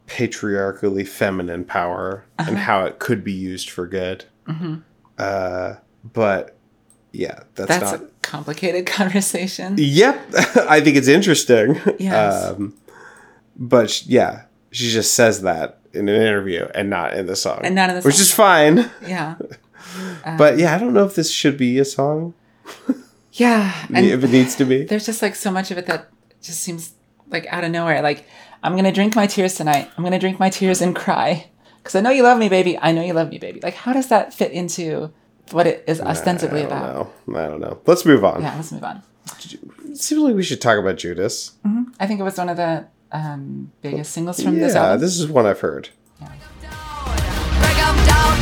[0.08, 4.26] patriarchally feminine power and how it could be used for good.
[5.18, 5.76] Uh
[6.14, 6.56] but
[7.12, 9.76] yeah, that's, That's not a complicated conversation.
[9.78, 10.22] Yep,
[10.70, 11.80] I think it's interesting.
[12.00, 12.46] Yes.
[12.46, 12.76] Um,
[13.56, 17.62] but sh- yeah, she just says that in an interview and not in the song.
[17.64, 18.22] And not in the Which song.
[18.22, 18.92] is fine.
[19.06, 19.36] Yeah.
[20.38, 22.34] But yeah, I don't know if this should be a song.
[23.32, 23.74] Yeah.
[23.94, 24.84] And if it needs to be.
[24.84, 26.10] there's just like so much of it that
[26.42, 26.94] just seems
[27.30, 28.02] like out of nowhere.
[28.02, 28.26] Like,
[28.64, 29.90] I'm going to drink my tears tonight.
[29.98, 31.48] I'm going to drink my tears and cry.
[31.78, 32.78] Because I know you love me, baby.
[32.78, 33.60] I know you love me, baby.
[33.62, 35.12] Like, how does that fit into
[35.52, 37.14] what it is ostensibly I about?
[37.28, 37.40] know.
[37.40, 37.80] I don't know.
[37.86, 38.42] Let's move on.
[38.42, 39.04] Yeah, let's move on.
[39.86, 41.54] It seems like we should talk about Judas.
[42.00, 45.28] I think it was one of the um, biggest singles from this yeah, this is
[45.28, 45.90] one I've heard.
[46.20, 46.32] Break
[47.80, 48.38] 'em down,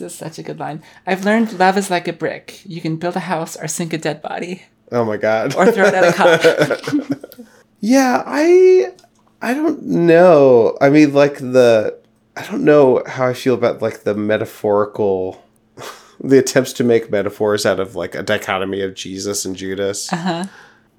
[0.00, 0.82] This is such a good line.
[1.06, 2.60] I've learned love is like a brick.
[2.66, 5.54] You can build a house or sink a dead body Oh my god.
[5.54, 6.12] or throw it at a
[6.80, 7.40] cop.
[7.80, 8.92] Yeah, I
[9.40, 10.76] I don't know.
[10.80, 11.98] I mean like the
[12.36, 15.42] I don't know how I feel about like the metaphorical
[16.20, 20.12] the attempts to make metaphors out of like a dichotomy of Jesus and Judas.
[20.12, 20.44] Uh-huh.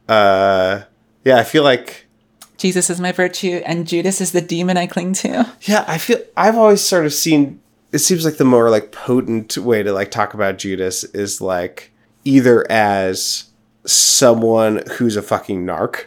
[0.07, 0.83] Uh
[1.23, 2.07] yeah, I feel like
[2.57, 5.51] Jesus is my virtue and Judas is the demon I cling to.
[5.63, 7.59] yeah, I feel I've always sort of seen
[7.91, 11.91] it seems like the more like potent way to like talk about Judas is like
[12.23, 13.45] either as
[13.85, 16.05] someone who's a fucking narc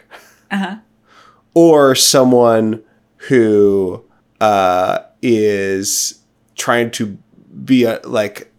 [1.53, 2.83] or someone
[3.27, 4.03] who
[4.41, 6.21] uh, is
[6.55, 7.17] trying to
[7.63, 8.51] be a, like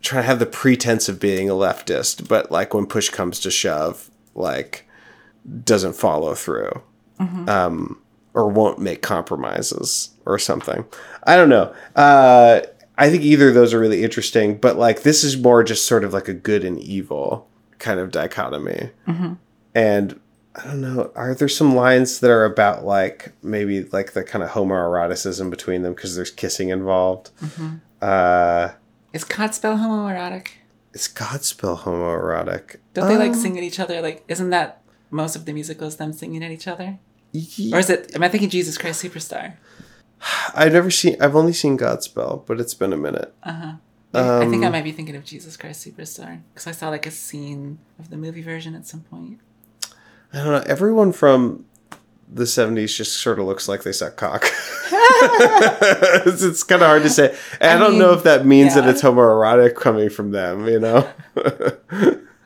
[0.00, 3.50] trying to have the pretense of being a leftist, but like when push comes to
[3.50, 4.86] shove, like
[5.64, 6.82] doesn't follow through,
[7.48, 8.00] um,
[8.34, 10.84] or won't make compromises or something.
[11.26, 11.74] I don't know.
[11.96, 12.60] Uh,
[12.96, 16.04] I think either of those are really interesting, but like this is more just sort
[16.04, 18.90] of like a good and evil kind of dichotomy.
[19.74, 20.20] And
[20.54, 21.10] I don't know.
[21.16, 25.82] Are there some lines that are about like maybe like the kind of homoeroticism between
[25.82, 27.30] them because there's kissing involved?
[28.00, 28.70] Uh,
[29.12, 30.48] Is Godspell homoerotic?
[30.92, 32.76] is Godspell homoerotic?
[32.92, 34.00] Don't they Um, like sing at each other?
[34.00, 36.98] Like, isn't that most of the musicals them singing at each other?
[37.72, 38.14] Or is it?
[38.14, 39.54] Am I thinking Jesus Christ Superstar?
[40.54, 41.16] I've never seen.
[41.20, 43.34] I've only seen Godspell, but it's been a minute.
[43.42, 43.74] Uh
[44.14, 47.04] I Um, think I might be thinking of Jesus Christ Superstar because I saw like
[47.06, 49.40] a scene of the movie version at some point.
[50.32, 50.62] I don't know.
[50.66, 51.64] Everyone from
[52.32, 54.44] the '70s just sort of looks like they suck cock.
[54.92, 57.36] it's it's kind of hard to say.
[57.60, 60.66] And I, I don't know if that means that it's homoerotic coming from them.
[60.68, 61.08] You know.
[61.36, 61.46] I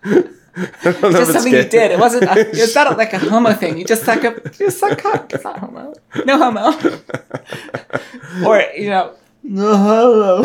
[0.05, 1.91] don't know if Just something you did.
[1.91, 2.25] It wasn't.
[2.25, 3.79] A, it's not like a homo thing.
[3.79, 4.37] You just suck up.
[4.45, 5.33] You just suck cock.
[5.33, 5.93] It's not homo.
[6.25, 6.69] No homo.
[8.47, 9.15] or you know.
[9.43, 10.45] No homo.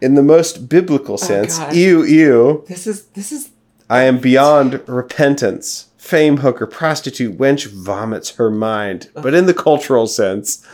[0.00, 1.76] In the most biblical oh, sense, God.
[1.76, 2.64] ew, ew.
[2.66, 3.50] This is this is
[3.88, 5.88] I am beyond repentance.
[5.98, 9.08] Fame hooker, prostitute, wench vomits her mind.
[9.14, 10.66] But in the cultural sense,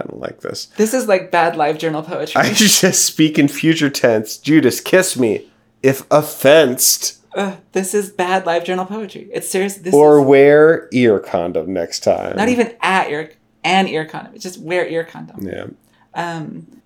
[0.00, 0.66] I don't like this.
[0.76, 2.40] this is like bad live journal poetry.
[2.40, 4.36] I just speak in future tense.
[4.38, 5.48] Judas, kiss me,
[5.82, 7.22] if offensed.
[7.34, 9.28] Ugh, this is bad live journal poetry.
[9.32, 9.76] It's serious.
[9.76, 12.36] This Or is wear ear condom next time.
[12.36, 13.32] not even at ear
[13.64, 14.34] and ear condom.
[14.34, 15.46] It's just wear ear condom.
[15.46, 15.66] Yeah.
[16.14, 16.80] Um,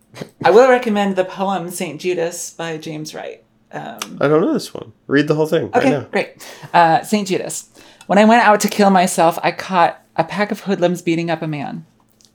[0.45, 3.45] I will recommend the poem Saint Judas by James Wright.
[3.73, 4.93] Um, I don't know this one.
[5.07, 6.01] Read the whole thing right Okay, now.
[6.11, 6.45] great.
[6.75, 7.29] Uh, St.
[7.29, 7.69] Judas.
[8.09, 11.43] When I went out to kill myself, I caught a pack of hoodlums beating up
[11.43, 11.87] a man.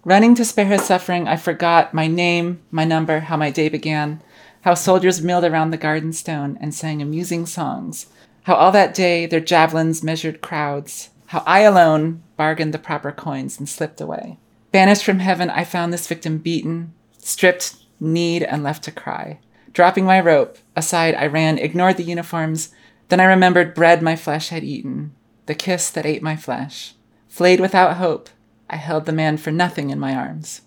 [0.06, 4.22] Running to spare his suffering, I forgot my name, my number, how my day began,
[4.62, 8.06] how soldiers milled around the garden stone and sang amusing songs,
[8.44, 13.58] how all that day their javelins measured crowds, how I alone bargained the proper coins
[13.58, 14.38] and slipped away.
[14.72, 19.40] Banished from heaven, I found this victim beaten, stripped, kneed, and left to cry.
[19.74, 22.70] Dropping my rope, aside I ran, ignored the uniforms.
[23.10, 25.16] Then I remembered bread my flesh had eaten,
[25.48, 26.94] the kiss that ate my flesh.
[27.28, 28.30] Flayed without hope,
[28.70, 30.62] I held the man for nothing in my arms.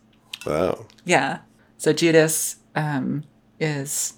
[0.46, 0.86] Wow.
[1.04, 1.38] Yeah.
[1.76, 3.24] So Judas um,
[3.60, 4.14] is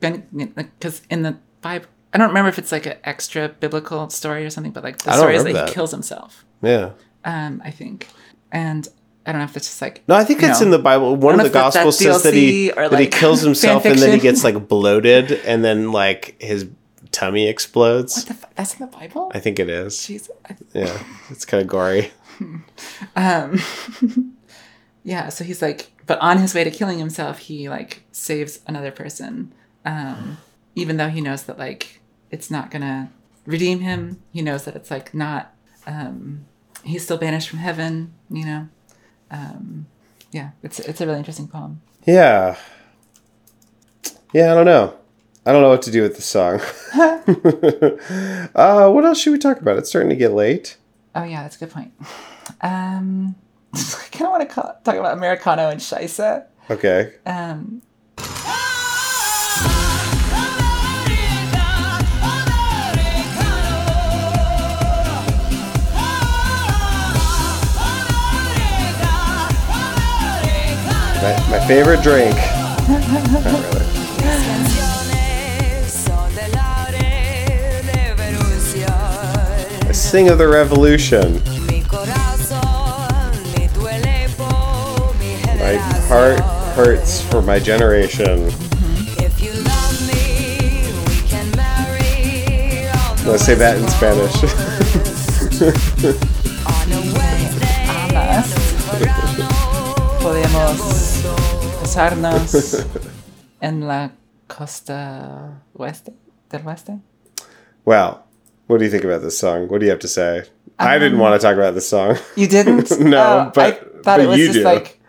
[0.00, 4.50] because in the Bible, I don't remember if it's like an extra biblical story or
[4.50, 6.44] something, but like the story is that, remember he kills himself.
[6.62, 6.90] Yeah.
[7.24, 8.08] Um, I think,
[8.52, 8.86] and
[9.26, 11.16] I don't know if it's just like No, I think it's know, in the Bible.
[11.16, 13.84] One of the know if that's Gospels says that he or, that he kills himself
[13.84, 16.68] and then he gets like bloated and then like his
[17.10, 18.16] tummy explodes.
[18.16, 19.32] What the f- that's in the Bible.
[19.34, 19.94] I think it is.
[19.94, 20.28] Jeez.
[20.74, 22.10] Yeah, it's kind of gory.
[25.04, 28.90] yeah so he's like but on his way to killing himself he like saves another
[28.90, 29.52] person
[29.84, 30.38] um
[30.74, 33.10] even though he knows that like it's not gonna
[33.46, 35.54] redeem him he knows that it's like not
[35.86, 36.44] um
[36.82, 38.68] he's still banished from heaven you know
[39.30, 39.86] um
[40.32, 42.56] yeah it's it's a really interesting poem Yeah.
[44.34, 44.96] Yeah, I don't know.
[45.46, 46.60] I don't know what to do with the song.
[48.54, 49.78] uh, what else should we talk about?
[49.78, 50.76] It's starting to get late.
[51.14, 51.92] Oh yeah that's a good point
[52.60, 53.34] um
[53.74, 56.46] I kind of want to call, talk about Americano and Scheiße.
[56.70, 57.14] Okay.
[57.26, 57.82] Um,
[71.24, 72.34] My, my favorite drink.
[72.86, 74.63] Not really.
[80.04, 81.40] Sing of the revolution.
[85.58, 85.76] My
[86.08, 86.40] heart
[86.76, 88.48] hurts for my generation.
[89.16, 92.86] If you love me, we can marry.
[93.24, 94.36] Let's say that in Spanish.
[96.66, 98.52] On a Wednesday, amas.
[100.20, 100.78] Podemos
[101.80, 102.86] casarnos
[103.62, 104.10] en la
[104.46, 106.12] costa oeste
[106.50, 107.00] del oeste.
[107.86, 108.23] Well,
[108.66, 109.68] what do you think about this song?
[109.68, 110.44] What do you have to say?
[110.78, 112.16] I didn't want to talk about this song.
[112.36, 112.90] You didn't?
[113.00, 114.64] No, Oh, but- I thought but it was you just do.
[114.64, 115.00] like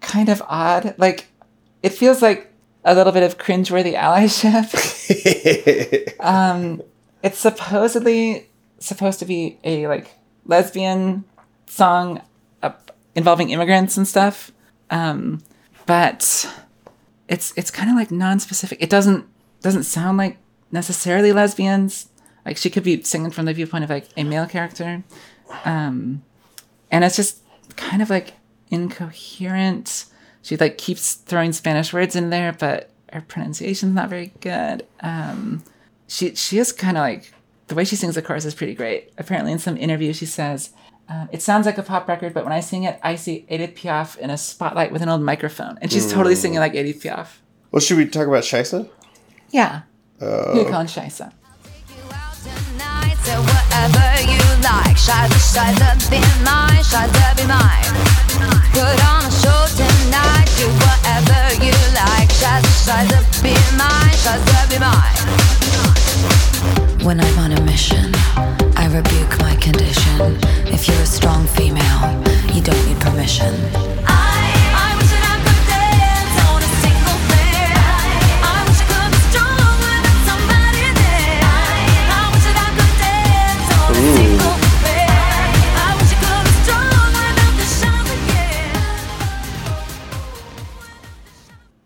[0.00, 0.94] kind of odd.
[0.98, 1.26] Like
[1.82, 2.50] it feels like
[2.84, 4.64] a little bit of cringeworthy allyship.
[6.20, 6.82] um,
[7.22, 10.10] it's supposedly supposed to be a like
[10.46, 11.24] lesbian
[11.66, 12.20] song
[12.62, 12.72] uh,
[13.14, 14.52] involving immigrants and stuff.
[14.90, 15.42] Um,
[15.86, 16.48] but
[17.28, 18.78] it's it's kind of like non-specific.
[18.82, 19.26] It doesn't
[19.62, 20.38] doesn't sound like
[20.72, 22.08] necessarily lesbians.
[22.44, 25.02] Like she could be singing from the viewpoint of like a male character.
[25.64, 26.22] Um,
[26.90, 27.42] and it's just
[27.76, 28.34] kind of like
[28.70, 30.06] incoherent.
[30.42, 34.86] She like keeps throwing Spanish words in there, but her pronunciation's not very good.
[35.00, 35.62] Um,
[36.06, 37.32] she she is kind of like
[37.68, 39.12] the way she sings the chorus is pretty great.
[39.16, 40.70] Apparently, in some interview, she says.
[41.06, 43.74] Um, it sounds like a pop record, but when I sing it, I see Edith
[43.74, 47.26] Piaf in a spotlight with an old microphone, and she's totally singing like Edith Piaf.
[47.70, 48.88] well, should we talk about Scheiße?
[49.50, 49.82] Yeah.
[50.20, 51.30] Who you calling Scheiße?
[53.24, 55.00] Whatever you like.
[56.10, 56.84] Be mine.
[57.36, 57.88] Be mine.
[58.72, 60.48] Put on a show tonight.
[60.58, 62.28] Do whatever you like.
[63.42, 64.12] Be mine.
[64.68, 65.16] Be mine.
[67.02, 68.12] When I'm on a mission,
[68.76, 70.38] I rebuke my condition.
[70.66, 73.54] If you're a strong female, you don't need permission.
[74.06, 74.33] I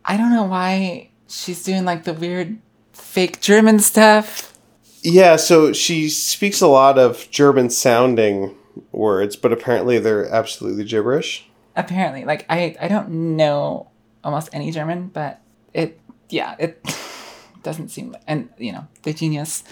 [0.09, 2.59] I don't know why she's doing like the weird
[2.92, 4.59] fake German stuff.
[5.03, 8.57] Yeah, so she speaks a lot of German sounding
[8.90, 11.49] words, but apparently they're absolutely gibberish.
[11.77, 13.88] Apparently, like I I don't know
[14.25, 15.40] almost any German, but
[15.75, 16.83] it yeah it
[17.62, 19.62] doesn't seem and you know the genius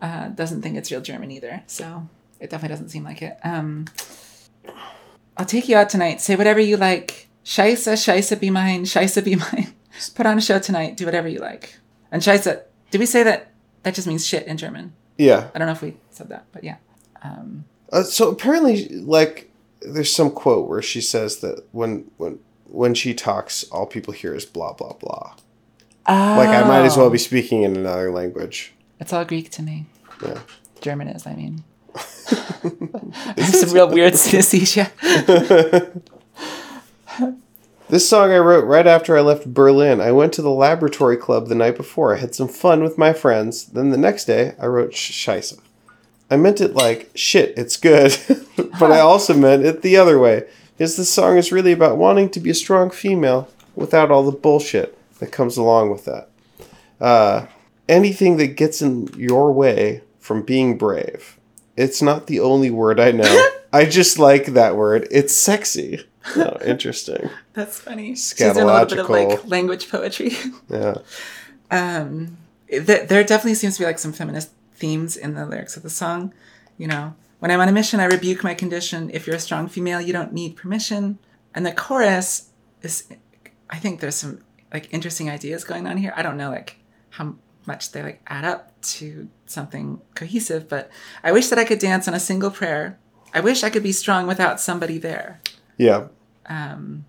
[0.00, 2.08] uh, doesn't think it's real German either, so
[2.40, 3.36] it definitely doesn't seem like it.
[3.44, 3.86] Um,
[5.36, 6.20] I'll take you out tonight.
[6.20, 7.21] Say whatever you like.
[7.44, 8.84] Scheiße, Scheiße, be mine.
[8.84, 9.74] Scheiße, be mine.
[10.14, 10.96] Put on a show tonight.
[10.96, 11.78] Do whatever you like.
[12.10, 13.48] And Scheiße, did we say that?
[13.82, 14.92] That just means shit in German.
[15.18, 15.48] Yeah.
[15.54, 16.76] I don't know if we said that, but yeah.
[17.22, 19.50] Um, Uh, so apparently, like,
[19.82, 24.34] there's some quote where she says that when when when she talks, all people hear
[24.34, 25.34] is blah blah blah.
[26.08, 28.72] Like I might as well be speaking in another language.
[28.98, 29.86] It's all Greek to me.
[30.22, 30.38] Yeah.
[30.80, 31.64] German is, I mean.
[31.94, 34.90] I have some real weird synesthesia.
[37.92, 40.00] This song I wrote right after I left Berlin.
[40.00, 42.16] I went to the laboratory club the night before.
[42.16, 43.66] I had some fun with my friends.
[43.66, 45.60] Then the next day, I wrote Sch- Scheiße.
[46.30, 48.16] I meant it like, shit, it's good.
[48.80, 50.48] but I also meant it the other way.
[50.72, 54.32] Because this song is really about wanting to be a strong female without all the
[54.32, 56.30] bullshit that comes along with that.
[56.98, 57.44] Uh,
[57.90, 61.38] anything that gets in your way from being brave.
[61.76, 63.48] It's not the only word I know.
[63.70, 65.06] I just like that word.
[65.10, 66.06] It's sexy.
[66.36, 67.28] Oh, interesting.
[67.52, 68.10] That's funny.
[68.14, 70.32] She's doing a little bit of like language poetry.
[70.70, 70.96] Yeah.
[71.70, 72.36] um,
[72.68, 75.90] th- there definitely seems to be like some feminist themes in the lyrics of the
[75.90, 76.32] song.
[76.78, 79.10] You know, when I'm on a mission, I rebuke my condition.
[79.12, 81.18] If you're a strong female, you don't need permission.
[81.54, 82.50] And the chorus
[82.82, 83.08] is,
[83.68, 84.40] I think there's some
[84.72, 86.12] like interesting ideas going on here.
[86.16, 86.76] I don't know like
[87.10, 87.34] how
[87.66, 90.90] much they like add up to something cohesive, but
[91.22, 92.98] I wish that I could dance on a single prayer.
[93.34, 95.40] I wish I could be strong without somebody there.
[95.76, 96.08] Yeah.
[96.46, 97.04] Um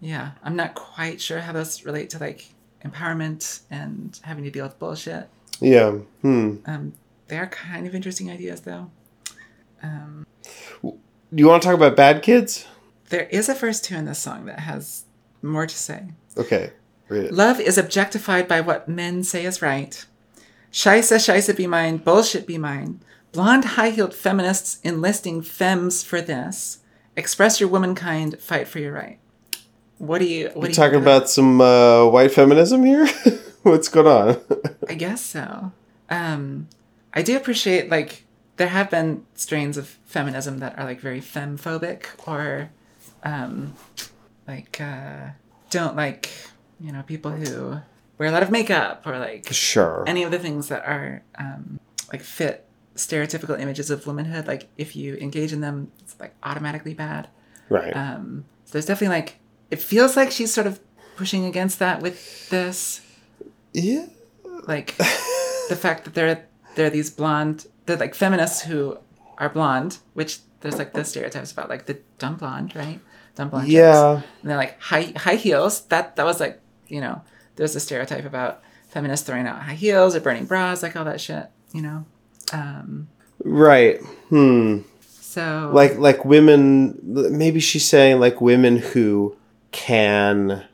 [0.00, 2.46] yeah i'm not quite sure how those relate to like
[2.84, 5.28] empowerment and having to deal with bullshit
[5.60, 5.92] Yeah.
[6.22, 6.56] Hmm.
[6.66, 6.92] um
[7.28, 8.90] they are kind of interesting ideas though
[9.82, 10.26] um
[10.82, 10.92] Do
[11.42, 12.66] you want to talk about bad kids?
[13.10, 15.04] there is a verse two in this song that has
[15.42, 16.72] more to say Okay.
[17.08, 17.32] Read it.
[17.32, 20.04] love is objectified by what men say is right
[20.72, 22.98] Scheiße, Scheiße be mine, bullshit be mine.
[23.30, 26.80] Blonde high heeled feminists enlisting femmes for this.
[27.16, 29.18] Express your womankind, fight for your right.
[29.98, 30.50] What do you?
[30.54, 33.06] What do You talking think about some uh, white feminism here?
[33.62, 34.40] What's going on?
[34.88, 35.72] I guess so.
[36.10, 36.68] Um,
[37.12, 38.24] I do appreciate like
[38.56, 42.70] there have been strains of feminism that are like very femme-phobic or
[43.22, 43.74] um,
[44.46, 45.28] like uh,
[45.70, 46.30] don't like
[46.80, 47.78] you know people who
[48.18, 50.04] wear a lot of makeup or like sure.
[50.06, 51.80] any of the things that are um,
[52.12, 56.94] like fit stereotypical images of womanhood like if you engage in them it's like automatically
[56.94, 57.28] bad
[57.68, 57.94] right.
[57.96, 59.36] um, so there's definitely like
[59.70, 60.80] it feels like she's sort of
[61.16, 63.00] pushing against that with this
[63.72, 64.06] yeah.
[64.68, 66.44] like the fact that there are
[66.76, 68.96] there are these blonde they're like feminists who
[69.38, 73.00] are blonde which there's like the stereotypes about like the dumb blonde right
[73.34, 73.74] dumb blonde chicks.
[73.74, 74.22] Yeah.
[74.40, 77.20] and they're like high high heels that that was like you know
[77.56, 81.20] there's a stereotype about feminists throwing out high heels or burning bras like all that
[81.20, 82.04] shit you know
[82.52, 83.08] um
[83.44, 84.00] Right.
[84.28, 84.78] Hmm.
[85.00, 86.98] so Like like women.
[87.02, 89.36] Maybe she's saying like women who
[89.72, 90.64] can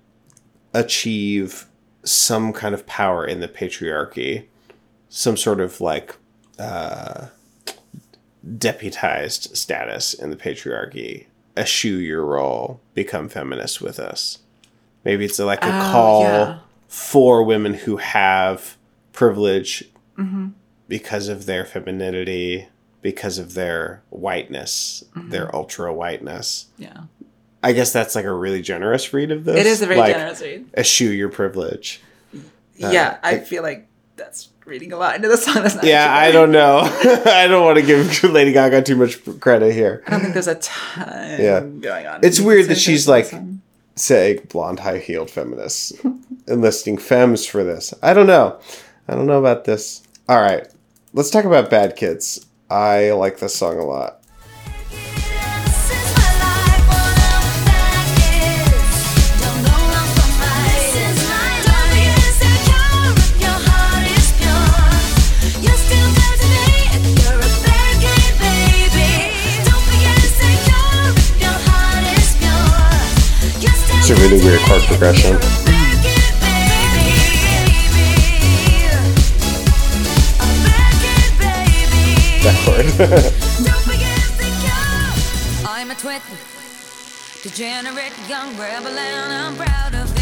[0.74, 1.66] achieve
[2.04, 4.44] some kind of power in the patriarchy,
[5.08, 6.14] some sort of like
[6.58, 7.26] uh,
[8.58, 11.26] deputized status in the patriarchy.
[11.56, 14.38] Eschew your role, become feminist with us.
[15.04, 16.58] Maybe it's like a Oh, call yeah.
[16.88, 18.76] for women who have
[19.12, 19.84] privilege
[20.18, 20.48] Mm-hmm.
[20.90, 22.68] Because of their femininity,
[23.00, 25.30] because of their whiteness, Mm-hmm.
[25.30, 26.66] their ultra whiteness.
[26.76, 27.04] yeah
[27.62, 29.56] I guess that's like a really generous read of this.
[29.58, 32.00] it is a very like, generous read Eschew your privilege.
[32.76, 33.86] yeah i I- feel like
[34.16, 36.80] that's reading a lot into the song that's not Yeah, I don't know.
[37.26, 40.02] I don't want to give Lady Gaga too much credit here.
[40.06, 41.60] I don't think there's a ton Yeah.
[41.60, 42.20] going on.
[42.22, 43.32] It's weird that she's like
[43.96, 45.92] saying blonde high heeled feminists,
[46.46, 47.92] enlisting femmes for this.
[48.02, 48.58] I don't know.
[49.08, 50.02] I don't know about this.
[50.28, 50.68] All right,
[51.12, 52.46] let's talk about Bad Kids.
[52.68, 54.22] I like this song a lot.
[54.90, 57.14] This is my life, one
[75.64, 75.69] of
[85.64, 86.22] I'm a twit,
[87.42, 90.12] degenerate young rebel, and I'm proud of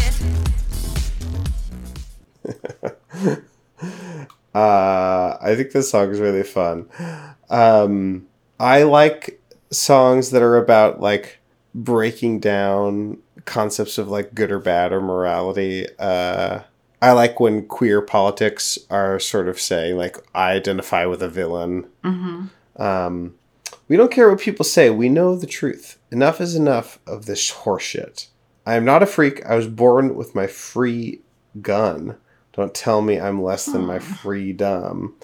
[3.25, 3.43] it.
[4.53, 6.89] Uh, I think this song is really fun.
[7.49, 8.27] Um,
[8.59, 9.39] I like
[9.71, 11.39] songs that are about like
[11.75, 15.85] breaking down concepts of like good or bad or morality.
[15.99, 16.61] Uh,
[17.01, 21.87] I like when queer politics are sort of saying like I identify with a villain.
[22.79, 23.35] Um,
[23.87, 24.89] we don't care what people say.
[24.89, 25.99] We know the truth.
[26.11, 28.27] Enough is enough of this horseshit.
[28.65, 29.45] I am not a freak.
[29.45, 31.21] I was born with my free
[31.61, 32.17] gun.
[32.53, 35.15] Don't tell me I'm less than my freedom.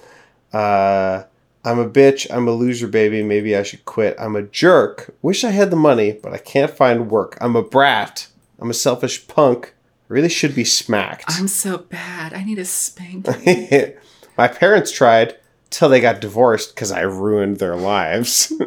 [0.53, 1.23] Uh,
[1.63, 2.27] I'm a bitch.
[2.31, 3.23] I'm a loser, baby.
[3.23, 4.15] Maybe I should quit.
[4.19, 5.15] I'm a jerk.
[5.21, 7.37] Wish I had the money, but I can't find work.
[7.41, 8.27] I'm a brat.
[8.59, 9.73] I'm a selfish punk.
[10.07, 11.25] Really should be smacked.
[11.27, 12.33] I'm so bad.
[12.33, 13.93] I need a spanking.
[14.37, 15.35] My parents tried
[15.75, 18.49] till they got divorced because I ruined their lives.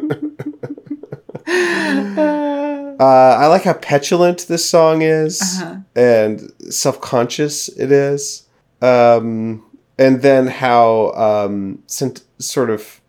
[1.47, 5.77] uh, I like how petulant this song is Uh-huh.
[5.95, 8.45] and self conscious it is.
[8.81, 9.65] Um,
[9.97, 13.01] and then how um, sort of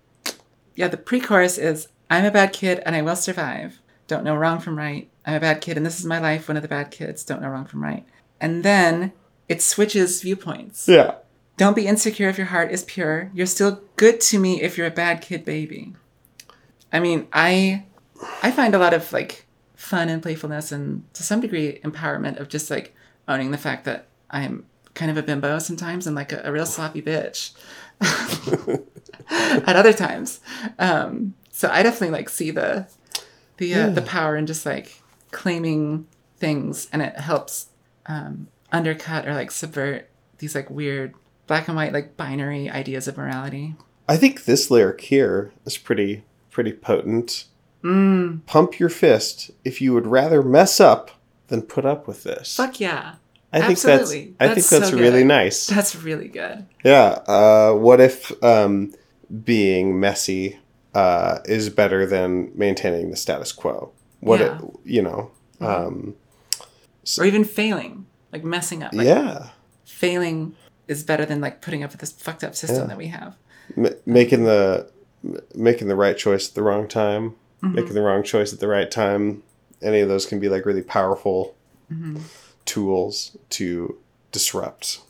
[0.74, 3.80] yeah, the pre-chorus is I'm a bad kid and I will survive.
[4.08, 5.10] Don't know wrong from right.
[5.26, 6.48] I'm a bad kid and this is my life.
[6.48, 7.22] One of the bad kids.
[7.22, 8.06] Don't know wrong from right.
[8.40, 9.12] And then
[9.46, 10.88] it switches viewpoints.
[10.88, 11.16] yeah
[11.60, 13.30] Don't be insecure if your heart is pure.
[13.34, 15.92] You're still good to me if you're a bad kid baby.
[16.90, 17.84] I mean, I
[18.42, 19.44] I find a lot of like
[19.74, 22.94] fun and playfulness and to some degree empowerment of just like
[23.28, 26.64] owning the fact that I'm kind of a bimbo sometimes and like a, a real
[26.64, 27.52] sloppy bitch
[29.30, 30.40] at other times.
[30.78, 32.88] Um, so I definitely like see the
[33.58, 36.06] the uh, the power in just like claiming
[36.38, 37.66] things and it helps
[38.06, 40.08] um, undercut or like subvert
[40.38, 41.12] these like weird
[41.50, 43.74] black and white like binary ideas of morality.
[44.08, 47.46] I think this lyric here is pretty pretty potent.
[47.82, 48.46] Mm.
[48.46, 51.10] Pump your fist if you would rather mess up
[51.48, 52.54] than put up with this.
[52.54, 53.16] Fuck yeah.
[53.52, 54.34] I think Absolutely.
[54.38, 55.26] that's I think That's so really good.
[55.26, 55.66] nice.
[55.66, 56.66] That's really good.
[56.84, 57.18] Yeah.
[57.26, 58.94] Uh, what if um,
[59.42, 60.60] being messy
[60.94, 63.90] uh, is better than maintaining the status quo?
[64.20, 64.58] What Yeah.
[64.58, 65.32] it, you know?
[65.60, 66.14] Um,
[67.18, 68.92] Or even failing, like messing up.
[68.92, 69.48] Like yeah,
[69.84, 70.54] failing
[70.90, 72.86] is better than like putting up with this fucked up system Yeah.
[72.88, 73.36] that we have.
[73.76, 74.90] M- making the
[75.24, 77.36] m- making the right choice at the wrong time.
[77.62, 77.74] Mm-hmm.
[77.74, 79.42] making the wrong choice at the right time.
[79.82, 81.54] Any of those can be like really powerful
[81.92, 82.16] mm-hmm.
[82.64, 83.98] tools to
[84.32, 85.00] disrupt.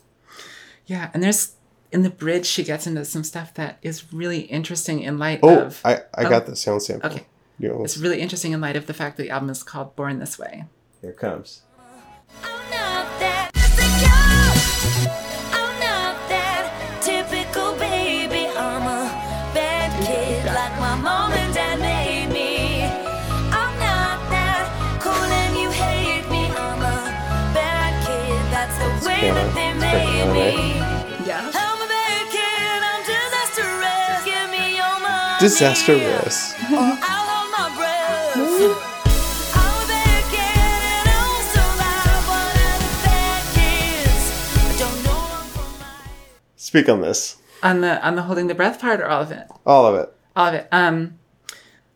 [0.85, 1.53] Yeah, and there's
[1.93, 5.59] in the bridge she gets into some stuff that is really interesting in light Oh,
[5.61, 6.29] of I, I Oh.
[6.29, 7.09] got the sound sample.
[7.11, 7.25] Okay.
[7.59, 9.95] You know, it's really interesting in light of the fact that the album is called
[9.95, 10.65] Born This Way.
[11.01, 11.61] here it comes.
[44.81, 47.37] Don't know I'm from my Speak on this.
[47.61, 49.47] On the on the holding the breath part or all of it?
[49.65, 50.13] All of it.
[50.37, 50.69] All of it.
[50.71, 51.19] Um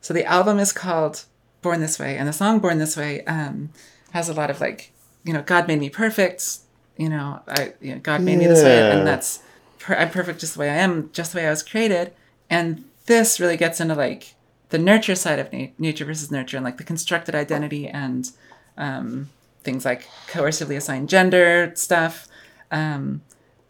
[0.01, 1.23] so the album is called
[1.61, 3.69] Born This Way and the song Born This Way um
[4.11, 4.91] has a lot of like,
[5.23, 6.57] you know, God made me perfect,
[6.97, 9.39] you know, I you know, God made me this way and that's
[9.79, 12.13] per- I'm perfect just the way I am, just the way I was created.
[12.49, 14.35] And this really gets into like
[14.69, 18.31] the nurture side of na- nature versus nurture and like the constructed identity and
[18.77, 19.29] um,
[19.63, 22.27] things like coercively assigned gender stuff.
[22.71, 23.21] Um,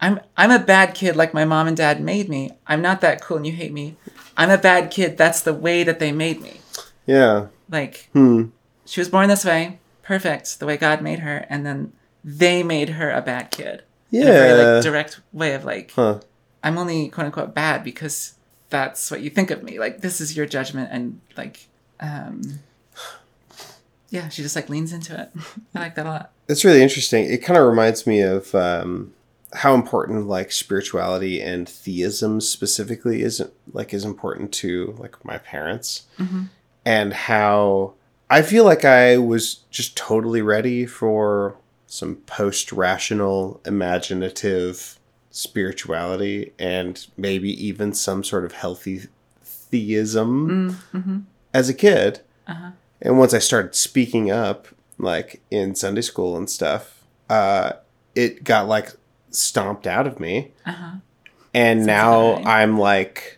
[0.01, 2.51] I'm I'm a bad kid like my mom and dad made me.
[2.67, 3.95] I'm not that cool and you hate me.
[4.37, 5.17] I'm a bad kid.
[5.17, 6.59] That's the way that they made me.
[7.05, 7.47] Yeah.
[7.69, 8.45] Like Hmm.
[8.85, 11.93] she was born this way, perfect, the way God made her, and then
[12.27, 13.83] they made her a bad kid.
[14.11, 14.65] In a very Yeah.
[14.73, 16.19] like direct way of like Huh.
[16.63, 18.33] I'm only quote unquote bad because
[18.71, 19.77] that's what you think of me.
[19.79, 21.67] Like this is your judgment and like
[21.99, 22.41] um
[24.09, 25.29] yeah, she just like leans into it.
[25.75, 26.31] I like that a lot.
[26.47, 27.25] It's really interesting.
[27.25, 29.13] It kind of reminds me of um,
[29.53, 33.41] how important like spirituality and theism specifically is
[33.73, 36.03] like is important to like my parents,
[36.85, 37.93] and how
[38.29, 41.57] I feel like I was just totally ready for
[41.87, 49.01] some post-rational, imaginative spirituality, and maybe even some sort of healthy
[49.43, 51.19] theism mm, mm-hmm.
[51.53, 52.21] as a kid.
[52.47, 52.71] Uh-huh.
[53.01, 54.67] And once I started speaking up,
[54.97, 57.73] like in Sunday school and stuff, uh,
[58.15, 58.93] it got like
[59.29, 60.53] stomped out of me.
[60.65, 60.95] Uh-huh.
[61.53, 62.35] And now.
[62.43, 63.37] I'm like,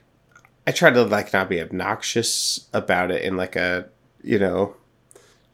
[0.66, 3.90] I try to like not be obnoxious about it in like a,
[4.24, 4.76] you know,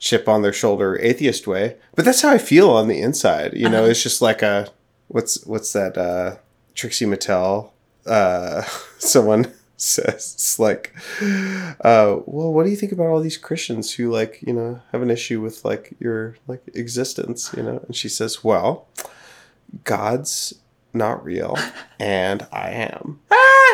[0.04, 1.78] chip on their shoulder atheist way.
[1.95, 3.54] But that's how I feel on the inside.
[3.54, 4.68] You know, it's just like a,
[5.08, 6.36] what's, what's that, uh,
[6.76, 7.72] Trixie Mattel,
[8.06, 8.64] uh,
[8.99, 10.93] someone says it's like
[11.82, 15.01] uh well what do you think about all these christians who like you know have
[15.01, 18.88] an issue with like your like existence you know and she says well
[19.84, 20.54] god's
[20.93, 21.58] not real
[21.99, 23.20] and i am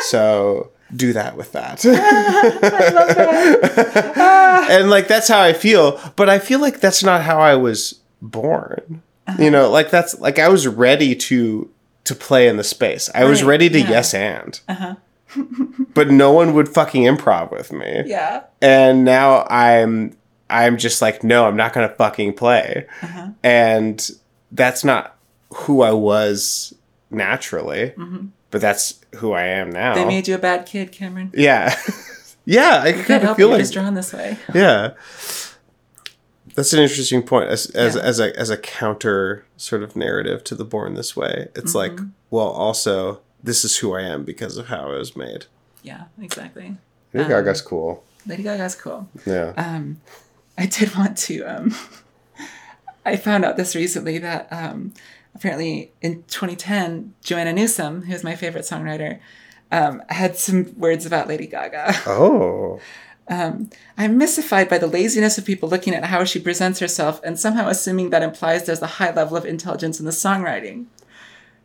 [0.04, 1.86] so do that with that.
[4.70, 8.00] And like that's how i feel but i feel like that's not how i was
[8.22, 9.02] born.
[9.40, 11.70] You know like that's like i was ready to
[12.04, 13.10] to play in the space.
[13.14, 13.90] I was ready to yeah.
[13.90, 14.60] yes and.
[15.94, 18.04] But no one would fucking improv with me.
[18.06, 18.44] Yeah.
[18.62, 20.18] and now i'm
[20.50, 22.88] i'm just like no i'm not gonna fucking play.
[23.44, 24.10] And
[24.52, 25.16] that's not
[25.54, 26.74] who i was
[27.12, 27.94] naturally
[28.52, 31.32] but that's who i am now They made you a bad kid, Cameron.
[31.34, 31.76] yeah
[32.46, 33.50] yeah i Can't kind of help feel you.
[33.52, 34.38] You're like just drawn this way.
[34.54, 34.94] yeah
[36.56, 38.02] that's an interesting point as as, Yeah.
[38.02, 41.92] as a as a counter sort of narrative to the born this way it's like
[41.94, 42.08] Mm-hmm.
[42.30, 45.46] well also this is who i am because of how i was made
[45.84, 46.76] Yeah, exactly.
[47.14, 49.08] Lady Um, Gaga's cool Lady Gaga's cool.
[49.26, 50.02] yeah Um,
[50.58, 51.42] I did want to.
[51.44, 51.74] Um,
[53.06, 54.94] I found out this recently that um,
[55.40, 59.20] apparently in 2010, Joanna Newsom, who's my favorite songwriter,
[59.72, 61.96] um, had some words about Lady Gaga.
[62.08, 62.80] oh
[63.30, 67.68] I'm mystified by the laziness of people looking at how she presents herself and somehow
[67.68, 70.86] assuming that implies there's a high level of intelligence in the songwriting.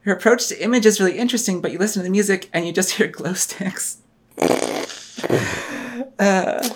[0.03, 2.72] Her approach to image is really interesting, but you listen to the music and you
[2.72, 3.99] just hear glow sticks.
[6.16, 6.68] Uh,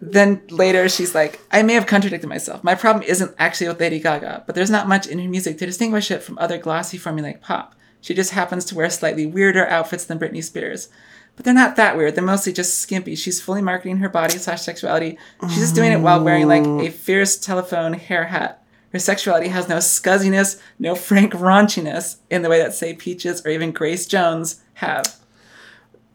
[0.00, 2.62] then later she's like, I may have contradicted myself.
[2.62, 5.66] My problem isn't actually with Lady Gaga, but there's not much in her music to
[5.66, 7.74] distinguish it from other glossy formulaic pop.
[8.00, 10.88] She just happens to wear slightly weirder outfits than Britney Spears.
[11.34, 12.14] But they're not that weird.
[12.14, 13.14] They're mostly just skimpy.
[13.14, 15.18] She's fully marketing her body slash sexuality.
[15.42, 16.92] She's just doing it while wearing like a mm.
[16.92, 18.64] fierce telephone hair hat.
[18.92, 23.50] Her sexuality has no scuzziness, no frank raunchiness in the way that say Peaches or
[23.50, 25.16] even Grace Jones have.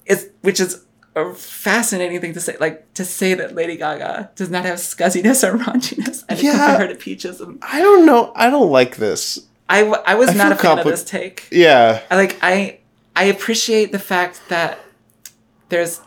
[0.05, 0.83] It's which is
[1.15, 2.55] a fascinating thing to say.
[2.59, 6.51] Like to say that Lady Gaga does not have scuzziness or raunchiness, and Yeah.
[6.51, 7.41] compare her to Peaches.
[7.41, 8.31] And I don't know.
[8.35, 9.39] I don't like this.
[9.69, 11.47] I, I was I not a fan of this take.
[11.51, 12.01] Yeah.
[12.09, 12.79] I like I
[13.15, 14.79] I appreciate the fact that
[15.69, 16.01] there's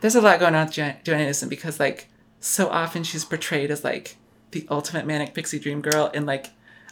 [0.00, 2.08] there's a lot going on with Jo- Joanna Newsom because like
[2.40, 4.16] so often she's portrayed as like
[4.52, 6.46] the ultimate manic pixie dream girl in like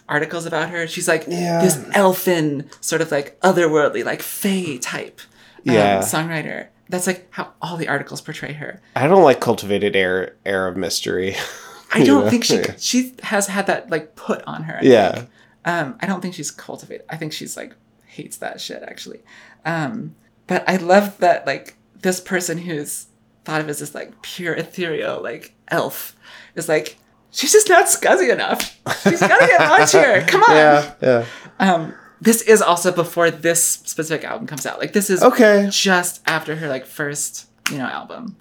[0.09, 0.87] articles about her.
[0.87, 1.61] She's like Yeah.
[1.63, 5.21] this elfin, sort of like otherworldly, like fae type
[5.69, 5.99] um, Yeah.
[6.01, 6.69] songwriter.
[6.89, 8.81] That's like how all the articles portray her.
[8.95, 11.35] I don't like cultivated air air of mystery.
[11.93, 12.31] I don't know?
[12.31, 12.75] think she Yeah.
[12.79, 14.77] she has had that like put on her.
[14.79, 15.13] I Yeah.
[15.15, 15.29] think.
[15.65, 17.05] Um, I don't think she's cultivated.
[17.09, 17.75] I think she's like
[18.07, 19.21] hates that shit actually.
[19.65, 20.15] Um,
[20.47, 23.07] but I love that like this person who's
[23.45, 26.15] thought of as this like pure ethereal like elf
[26.55, 26.97] is like
[27.33, 28.79] she's just not scuzzy enough.
[29.03, 30.27] She's gotta get launchier.
[30.29, 30.51] Come on.
[30.57, 31.25] Yeah, yeah.
[31.59, 34.79] Um, this is also before this specific album comes out.
[34.79, 35.69] Like this is Okay.
[35.71, 38.37] just after her like first you know album.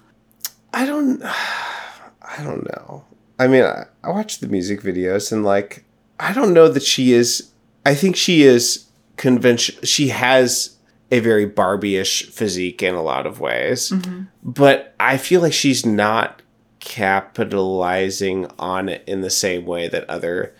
[0.72, 1.22] I don't
[2.28, 3.04] I don't know.
[3.38, 5.84] I mean, I, I watched the music videos and like
[6.18, 7.50] I don't know that she is
[7.84, 10.76] I think she is convention she has
[11.12, 13.90] a very Barbie-ish physique in a lot of ways.
[13.90, 14.22] Mm-hmm.
[14.42, 16.42] But I feel like she's not
[16.80, 20.54] capitalizing on it in the same way that other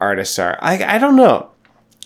[0.00, 0.58] artists are.
[0.60, 1.50] I I don't know.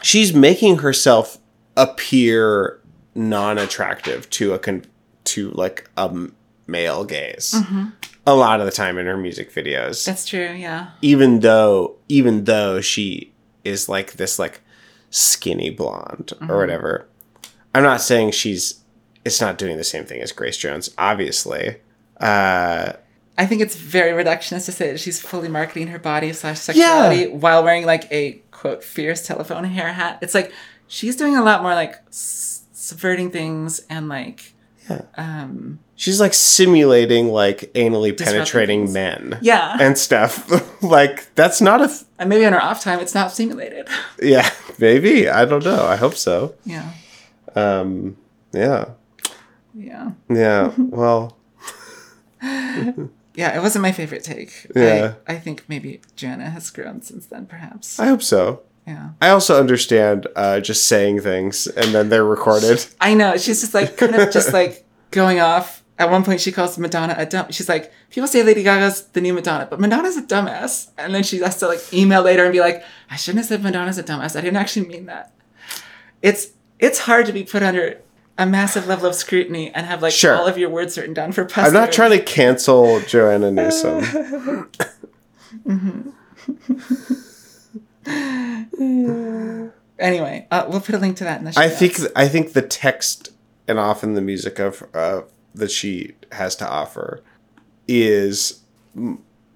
[0.02, 1.38] She's making herself
[1.76, 2.80] appear
[3.14, 4.84] non-attractive to a con-
[5.24, 6.28] to like a
[6.66, 7.54] male gaze
[8.26, 10.04] a lot of the time in her music videos.
[10.04, 10.52] That's true.
[10.52, 10.90] Yeah.
[11.02, 13.32] even though even though she
[13.64, 14.60] is like this like
[15.10, 17.06] skinny blonde or whatever.
[17.74, 18.82] I'm not saying she's
[19.24, 21.76] it's not doing the same thing as grace jones obviously.
[22.20, 22.92] Uh
[23.36, 27.28] I think it's very reductionist to say that she's fully marketing her body slash sexuality
[27.28, 30.18] while wearing like a quote fierce telephone hair hat.
[30.20, 30.52] It's like
[30.88, 34.54] she's doing a lot more like s- subverting things and like
[35.18, 39.76] um she's like simulating like anally penetrating men yeah.
[39.78, 40.48] and stuff
[40.82, 43.86] like that's not a f- And maybe on her off time it's not simulated.
[44.22, 44.48] yeah
[44.78, 46.90] maybe i don't know i hope so yeah.
[47.54, 48.16] um
[48.54, 48.86] yeah
[49.74, 50.12] Yeah.
[50.30, 51.36] yeah well
[53.38, 54.66] Yeah, it wasn't my favorite take.
[54.74, 55.14] Yeah.
[55.28, 58.00] I, I think maybe Joanna has grown since then, perhaps.
[58.00, 59.10] i hope so yeah.
[59.20, 62.86] I also understand uh, just saying things and then they're recorded.
[63.00, 63.36] I know.
[63.36, 65.84] She's just like kind of just like going off.
[65.98, 67.50] At one point, she calls Madonna a dumb.
[67.50, 70.88] She's like, people say Lady Gaga's the new Madonna, but Madonna's a dumbass.
[70.96, 73.62] And then she has to like email later and be like, I shouldn't have said
[73.62, 74.36] Madonna's a dumbass.
[74.36, 75.34] I didn't actually mean that.
[76.22, 78.00] It's it's hard to be put under
[78.38, 80.34] a massive level of scrutiny and have like Sure.
[80.36, 84.70] all of your words written down for I'm not trying to cancel Joanna Newsom.
[89.98, 91.60] Anyway, uh, we'll put a link to that in the show.
[91.60, 91.96] I think.
[92.14, 93.32] I think the text
[93.66, 95.22] and often the music of uh,
[95.54, 97.20] that she has to offer
[97.88, 98.60] is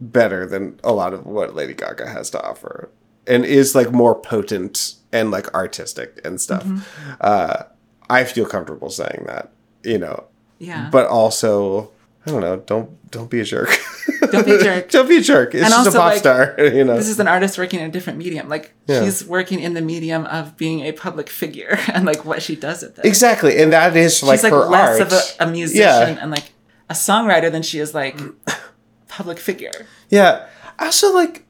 [0.01, 2.91] better than a lot of what Lady Gaga has to offer,
[3.27, 6.65] and is like more potent and like artistic and stuff.
[6.65, 7.13] Mm-hmm.
[7.21, 7.63] Uh,
[8.11, 9.51] I feel comfortable saying that,
[9.85, 10.25] you know,
[10.59, 10.89] yeah.
[10.91, 11.91] but also
[12.27, 12.57] I don't know.
[12.59, 13.69] Don't don't be a jerk.
[14.31, 14.91] Don't be a jerk.
[14.95, 15.55] don't be a jerk.
[15.55, 16.55] It's And just a also, pop like, star.
[16.59, 16.97] You know.
[16.97, 18.49] this is an artist working in a different medium.
[18.49, 19.03] Like Yeah.
[19.05, 22.83] she's working in the medium of being a public figure and like what she does
[22.83, 23.05] with it.
[23.05, 25.13] exactly, and that is like she's like her less art.
[25.13, 26.19] of a, a musician Yeah.
[26.23, 26.53] and like
[26.89, 28.21] a songwriter than she is like
[29.09, 29.87] public figure.
[30.09, 30.47] Yeah.
[30.79, 31.45] I also like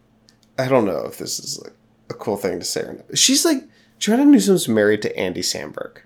[0.59, 1.75] I don't know if this is like
[2.11, 3.19] a cool thing to say or not.
[3.19, 3.63] She's like
[3.99, 5.99] Joanna Newsom's married to Andy Samberg.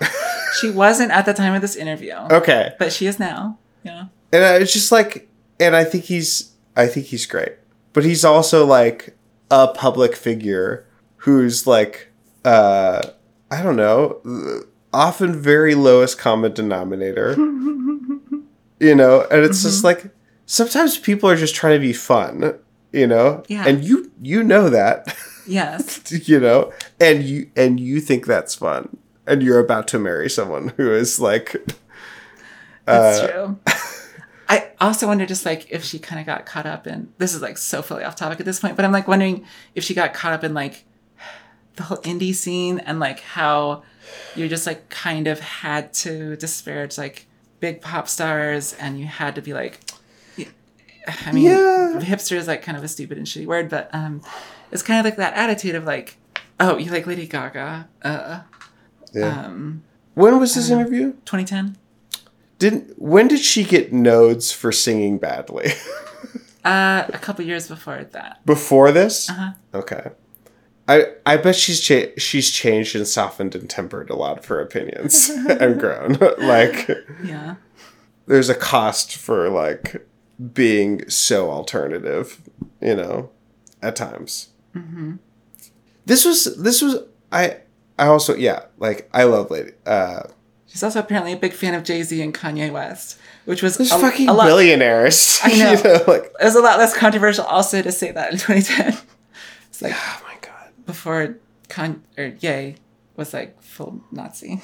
[0.60, 2.72] She wasn't at the time of this interview, Okay.
[2.78, 3.58] but she is now.
[3.82, 4.06] Yeah.
[4.32, 5.28] And I- it's just like
[5.60, 7.52] and I think he's I think he's great.
[7.92, 9.16] But he's also like
[9.50, 10.86] a public figure
[11.18, 12.08] who's like
[12.44, 13.02] uh
[13.50, 14.20] I don't know,
[14.92, 17.32] often very lowest common denominator.
[18.80, 19.86] you know, and it's just Mm-hmm.
[19.86, 20.10] like
[20.46, 22.58] sometimes people are just trying to be fun,
[22.92, 23.42] you know?
[23.48, 23.64] Yeah.
[23.66, 25.14] And you you know that.
[25.46, 26.02] Yes.
[26.28, 30.68] you know and you and you think that's fun and you're about to marry someone
[30.76, 31.52] who is like
[32.84, 33.58] That's Uh, true.
[34.48, 37.42] I also wonder just like if she kind of got caught up in this is
[37.42, 40.14] like so fully off topic at this point, but I'm like wondering if she got
[40.14, 40.84] caught up in like
[41.74, 43.82] the whole indie scene and like how
[44.36, 47.26] you just like kind of had to disparage like
[47.58, 49.80] big pop stars and you had to be like
[51.24, 51.98] I mean Yeah.
[52.02, 54.22] hipster is like kind of a stupid and shitty word, but um
[54.70, 56.16] it's kind of like that attitude of like,
[56.60, 58.40] oh, you like Lady Gaga, uh uh
[59.16, 59.46] yeah.
[59.46, 59.82] um
[60.14, 61.76] when was this interview 2010?
[62.58, 65.68] didn't when did she get nodes for singing badly
[66.64, 68.44] Uh a couple years before that.
[68.44, 69.52] before this Uh-huh.
[69.74, 70.10] okay
[70.88, 74.60] I, I bet she's cha- she's changed and softened and tempered a lot of her
[74.60, 76.12] opinions and grown.
[76.38, 76.88] like
[77.24, 77.56] Yeah.
[78.26, 80.06] there's a cost for like
[80.54, 82.40] being so alternative,
[82.80, 83.30] you know,
[83.82, 84.50] at times.
[84.76, 85.18] Mhm.
[86.04, 86.98] This was this was
[87.32, 87.56] I
[87.98, 90.22] I also yeah like I love Lady uh
[90.66, 93.84] She's also apparently a big fan of Jay Z and Kanye West, which was a,
[93.86, 94.46] fucking a lot.
[94.46, 95.38] billionaires.
[95.42, 95.72] I know.
[95.72, 98.98] you know, like, It was a lot less controversial also to say that in 2010.
[99.68, 100.70] It's like oh my god.
[100.84, 101.36] before
[101.68, 102.76] Con or Ye
[103.16, 104.60] was like full Nazi.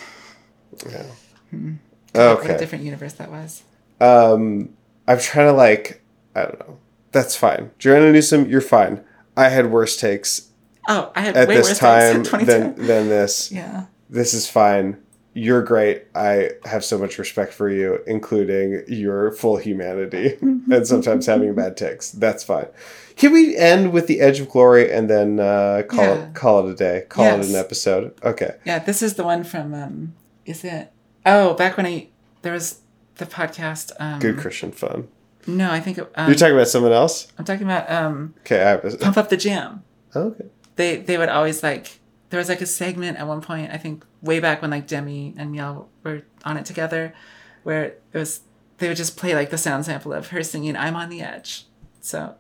[0.91, 1.05] Yeah.
[1.51, 2.59] What a Okay.
[2.59, 3.63] different universe that was.
[4.01, 4.71] Um,
[5.09, 6.03] I'm trying to like,
[6.35, 6.79] I don't know.
[7.13, 7.71] That's fine.
[7.79, 9.03] Joanna Newsom, you're fine.
[9.37, 10.49] I had worse takes
[10.89, 12.87] Oh, I had at way this worse time things in than 2010.
[12.87, 13.53] than this.
[13.53, 13.87] yeah.
[14.11, 14.99] This is fine.
[15.35, 16.05] You're great.
[16.15, 21.77] I have so much respect for you, including your full humanity and sometimes having bad
[21.79, 22.11] ticks.
[22.11, 22.67] That's fine.
[23.17, 26.15] Can we end with the edge of glory and then uh, call Yeah.
[26.29, 27.05] it call it a day?
[27.09, 27.47] Call Yes.
[27.49, 28.15] it an episode.
[28.23, 28.57] Okay.
[28.67, 30.15] Yeah, this is the one from um
[30.45, 30.93] is it
[31.25, 32.09] Oh, back when I
[32.43, 32.81] there was
[33.17, 35.09] the podcast um Good Christian fun.
[35.47, 37.29] No, I think it, um, You're talking about someone else?
[37.39, 39.83] I'm talking about um Okay, I have a, Pump Up the Jam.
[40.15, 40.45] okay.
[40.77, 42.01] They they would always like
[42.31, 45.35] there was like a segment at one point, I think way back when like Demi
[45.37, 47.13] and Miel were on it together,
[47.63, 48.41] where it was
[48.79, 51.67] they would just play like the sound sample of her singing I'm on the edge.
[52.01, 52.35] So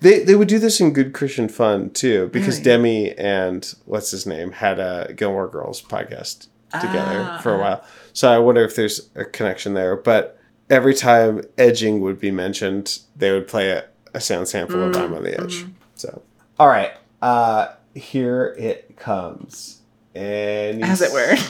[0.00, 2.64] They they would do this in Good Christian Fun too, because Really?
[2.64, 7.84] Demi and what's his name had a Gilmore Girls podcast together Ah, for a while.
[8.12, 9.96] So I wonder if there's a connection there.
[9.96, 10.38] But
[10.68, 14.96] every time edging would be mentioned, they would play a, a sound sample Mm, of
[14.96, 15.62] I'm on the Edge.
[15.62, 15.70] mm-hmm.
[15.94, 16.22] So
[16.58, 16.92] all right,
[17.24, 19.80] uh, here it comes.
[20.14, 21.36] And as it were.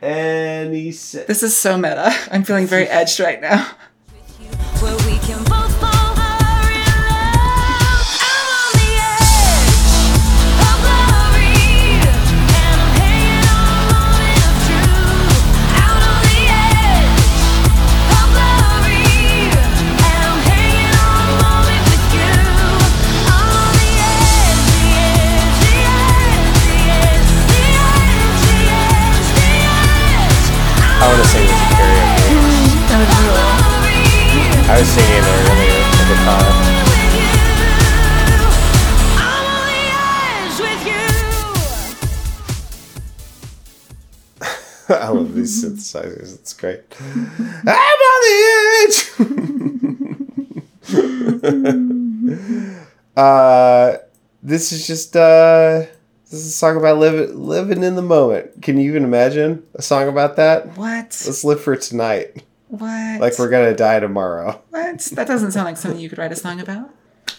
[0.00, 2.12] And he said, this is so meta.
[2.32, 3.76] I'm feeling very edged right now.
[45.00, 46.34] I love these synthesizers.
[46.34, 46.80] It's great.
[47.00, 48.36] I'm on the
[48.82, 50.12] edge.
[53.16, 53.96] uh,
[54.42, 55.84] this is just uh,
[56.30, 58.62] this is a song about living living in the moment.
[58.62, 60.76] Can you even imagine a song about that?
[60.76, 61.04] What?
[61.04, 63.20] Let's live for tonight, What?
[63.20, 64.60] like we're gonna die tomorrow.
[64.70, 64.98] what?
[65.12, 66.90] That doesn't sound like something you could write a song about.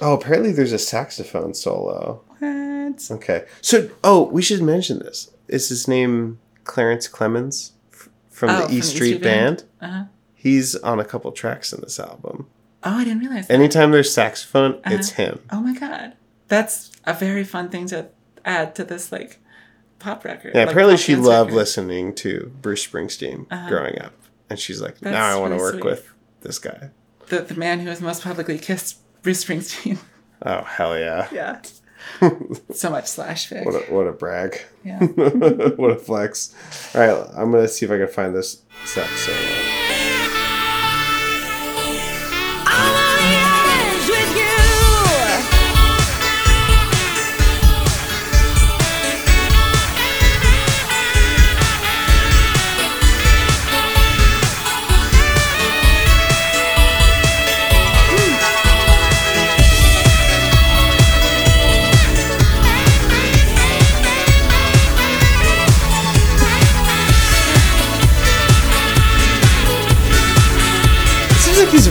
[0.02, 2.22] Oh, apparently there's a saxophone solo.
[2.40, 3.08] What?
[3.12, 3.46] Okay.
[3.62, 5.30] So, oh, we should mention this.
[5.48, 9.22] Is his name Clarence Clemons f- from Oh, the from E the E Street Street
[9.24, 9.58] Band?
[9.80, 9.92] Band?
[9.94, 10.04] Uh-huh.
[10.36, 12.48] He's on a couple tracks in this album.
[12.84, 13.54] Oh, I didn't realize that.
[13.54, 15.22] Anytime there's saxophone, it's Uh-huh.
[15.24, 15.40] him.
[15.52, 16.14] Oh my god.
[16.50, 18.08] That's a very fun thing to
[18.44, 19.40] add to this like
[20.00, 20.52] pop record.
[20.54, 21.58] Yeah, like, apparently she loved record.
[21.60, 23.70] listening to Bruce Springsteen Uh-huh.
[23.70, 24.14] growing up.
[24.50, 25.86] And she's like, now I want to really work sweet.
[25.86, 26.90] with this guy.
[27.28, 29.98] The, the man who has most publicly kissed Bruce Springsteen.
[30.46, 31.30] Oh, hell yeah.
[31.32, 31.62] yeah.
[32.74, 33.66] so much slash fic.
[33.66, 34.62] What a, what a brag.
[34.84, 35.00] yeah.
[35.06, 36.54] what a flex.
[36.96, 39.38] All right, I'm going to see if I can find this sax solo.
[39.38, 39.93] I'm uh,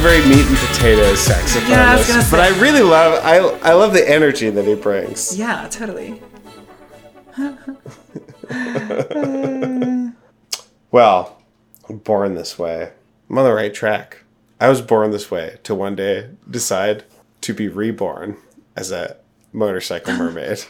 [0.03, 1.69] very meat and potatoes saxophonist.
[1.69, 3.39] Yeah, I was gonna but I really love I
[3.69, 5.39] I love the energy that he brings.
[5.39, 6.21] Yeah, totally.
[10.93, 11.43] Well,
[11.89, 12.93] I'm born this way.
[13.29, 14.25] I'm on the right track.
[14.61, 17.05] I was born this way to one day decide
[17.41, 18.37] to be reborn
[18.77, 19.17] as a
[19.55, 20.63] motorcycle mermaid.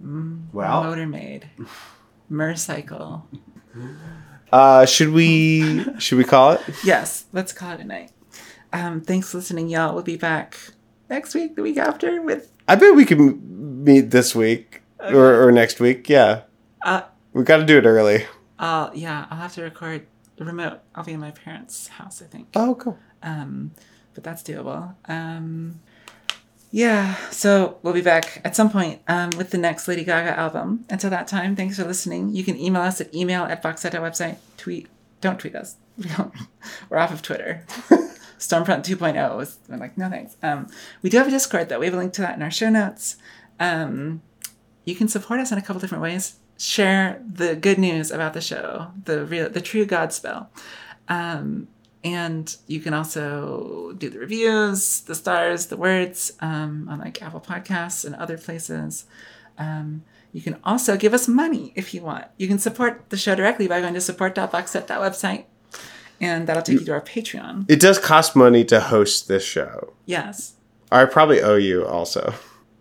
[0.52, 1.48] well, Motor Maid.
[2.30, 3.22] Mercycle.
[4.52, 6.60] uh, should we should we call it?
[6.84, 8.10] Yes, let's call it a night.
[8.72, 9.94] Um, thanks for listening, y'all.
[9.94, 10.56] We'll be back
[11.10, 15.52] next week, the week after, with I bet we can meet this week or, or
[15.52, 16.08] next week.
[16.08, 16.42] Yeah,
[16.82, 18.26] uh we got to do it early.
[18.58, 20.80] uh yeah, I'll have to record the remote.
[20.94, 22.48] I'll be in my parents' house, I think.
[22.54, 22.98] Oh, cool.
[23.22, 23.72] Um,
[24.14, 24.94] but that's doable.
[25.06, 25.80] Um,
[26.74, 30.86] yeah, so we'll be back at some point um, with the next Lady Gaga album.
[30.88, 32.34] Until that time, thanks for listening.
[32.34, 34.38] You can email us at email at website.
[34.56, 34.88] Tweet.
[35.20, 35.76] Don't tweet us.
[36.88, 37.66] We're off of Twitter.
[38.38, 40.38] Stormfront 2.0 was I'm like, no thanks.
[40.42, 40.66] Um,
[41.02, 41.78] we do have a Discord, though.
[41.78, 43.16] We have a link to that in our show notes.
[43.60, 44.22] Um,
[44.86, 46.36] you can support us in a couple different ways.
[46.58, 50.46] share the good news about the show, the real, the true Godspell.
[51.06, 51.68] Um,
[52.04, 57.40] and you can also do the reviews, the stars, the words um, on like Apple
[57.40, 59.04] Podcasts and other places.
[59.58, 62.24] Um, you can also give us money if you want.
[62.38, 65.44] You can support the show directly by going to support.boxset.website,
[66.20, 67.66] and that'll take you to our Patreon.
[67.70, 69.92] It does cost money to host this show.
[70.06, 70.54] Yes.
[70.90, 72.34] I probably owe you also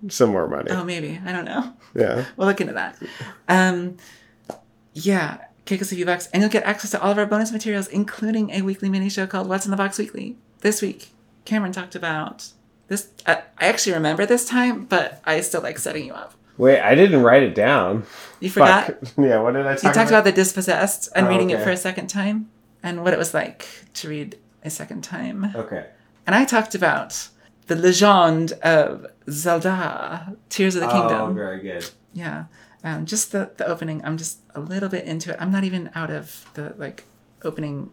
[0.10, 0.72] some more money.
[0.72, 1.20] Oh, maybe.
[1.26, 1.74] I don't know.
[1.94, 2.26] Yeah.
[2.38, 3.02] We'll look into that.
[3.48, 3.98] Um,
[4.94, 7.52] yeah, kick us a few bucks, and you'll get access to all of our bonus
[7.52, 11.10] materials, including a weekly mini show called "What's in the Box Weekly." This week,
[11.46, 12.48] Cameron talked about
[12.88, 13.10] this.
[13.26, 16.34] Uh, I actually remember this time, but I still like setting you up.
[16.58, 18.04] Wait, I didn't write it down.
[18.40, 18.86] You forgot.
[18.88, 18.98] Fuck.
[19.18, 19.90] Yeah, what did I talk about?
[19.90, 22.50] You talked about the dispossessed and Oh, reading it for a second time,
[22.84, 25.52] and what it was like to read a second time.
[25.56, 25.88] Okay.
[26.28, 27.30] And I talked about
[27.68, 31.32] the legend of Zelda, Tears of the Kingdom.
[31.32, 31.90] Oh, very good.
[32.14, 32.46] yeah
[32.84, 35.38] um, just the, the opening i'm just a little bit into it.
[35.40, 37.06] I'm not even out of the like
[37.44, 37.92] opening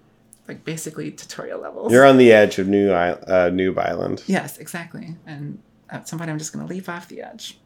[0.48, 1.92] like basically tutorial levels.
[1.92, 4.22] You're on the edge of New uh, Noob Island.
[4.26, 5.16] yes exactly.
[5.26, 5.60] And
[5.90, 7.58] at some point i'm just going to leap off the edge.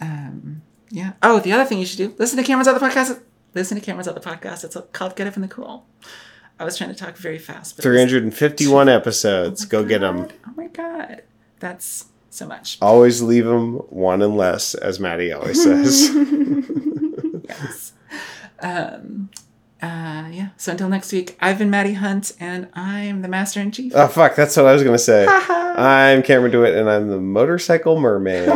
[0.00, 1.12] Um, yeah.
[1.22, 3.20] Oh the other thing you should do listen to cameron's other podcast.
[3.54, 4.64] Listen to cameron's other podcast.
[4.64, 5.86] It's called get it from the cool.
[6.60, 9.64] I was trying to talk very fast but it was- 351 episodes.
[9.64, 10.28] Go get them.
[10.46, 11.22] Oh my god.
[11.60, 16.10] That's so much Always leave them one and less, as Maddie always says.
[17.48, 17.92] yes.
[18.60, 19.30] Um,
[19.80, 20.48] uh, yeah.
[20.56, 23.92] So until next week, I've been Maddie Hunt, and I'm the Master in Chief.
[23.94, 24.34] oh, fuck.
[24.34, 25.26] That's what I was going to say.
[25.28, 28.48] I'm Cameron DeWitt, and I'm the Motorcycle Mermaid.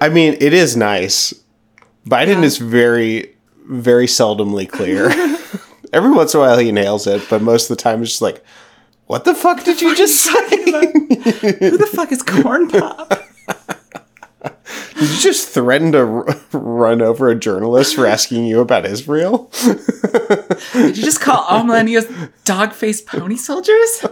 [0.00, 1.34] I mean, it is nice.
[2.06, 3.36] Biden is very,
[3.68, 5.08] very seldomly clear.
[5.92, 8.22] Every once in a while he nails it, but most of the time it's just
[8.22, 8.44] like,
[9.06, 10.48] what the fuck did you just say?
[10.60, 13.08] Who the fuck is Corn Pop?
[14.94, 19.50] Did you just threaten to r- run over a journalist for asking you about Israel?
[19.62, 24.04] Did you just call all millennials dog-faced pony soldiers?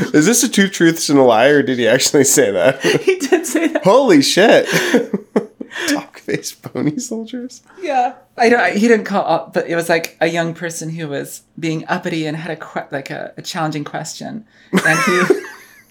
[0.14, 2.80] Is this a two truths and a lie, or did he actually say that?
[3.02, 3.84] he did say that.
[3.84, 4.66] Holy shit!
[5.88, 7.62] Dog faced pony soldiers.
[7.80, 8.14] Yeah.
[8.36, 8.76] I don't.
[8.76, 12.26] He didn't call, all, but it was like a young person who was being uppity
[12.26, 15.22] and had a que- like a, a challenging question, and he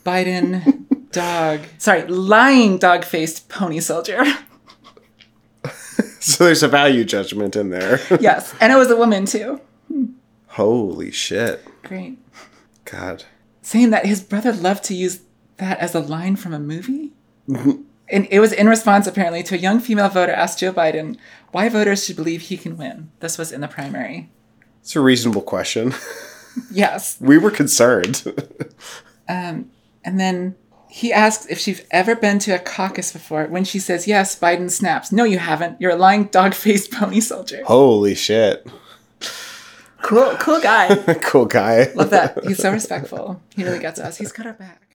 [0.06, 1.62] Biden dog.
[1.78, 4.24] Sorry, lying dog-faced pony soldier.
[6.22, 8.00] So there's a value judgment in there.
[8.20, 9.62] yes, and it was a woman too.
[9.88, 10.06] Hmm.
[10.48, 11.66] Holy shit.
[11.84, 12.18] Great.
[12.86, 13.24] God.
[13.70, 15.22] Saying that his brother loved to use
[15.58, 17.12] that as a line from a movie.
[17.48, 17.82] Mm-hmm.
[18.10, 21.18] and it was in response, apparently, to a young female voter asked Joe Biden
[21.52, 23.12] why voters should believe he can win.
[23.22, 24.30] This was in the primary.
[24.82, 25.94] It's a reasonable question.
[26.72, 27.16] Yes.
[27.22, 28.24] We were concerned.
[29.30, 29.70] Um,
[30.04, 30.56] and then
[30.90, 33.46] he asks if she's ever been to a caucus before.
[33.46, 35.12] When she says yes, Biden snaps.
[35.12, 35.80] No, you haven't.
[35.80, 37.62] You're a lying dog faced pony soldier.
[37.66, 38.66] Holy shit.
[40.02, 40.96] Cool, cool guy.
[41.22, 41.92] Cool guy.
[41.94, 42.44] Love that.
[42.44, 43.42] He's so respectful.
[43.56, 44.18] He really gets us.
[44.18, 44.89] He's got our back.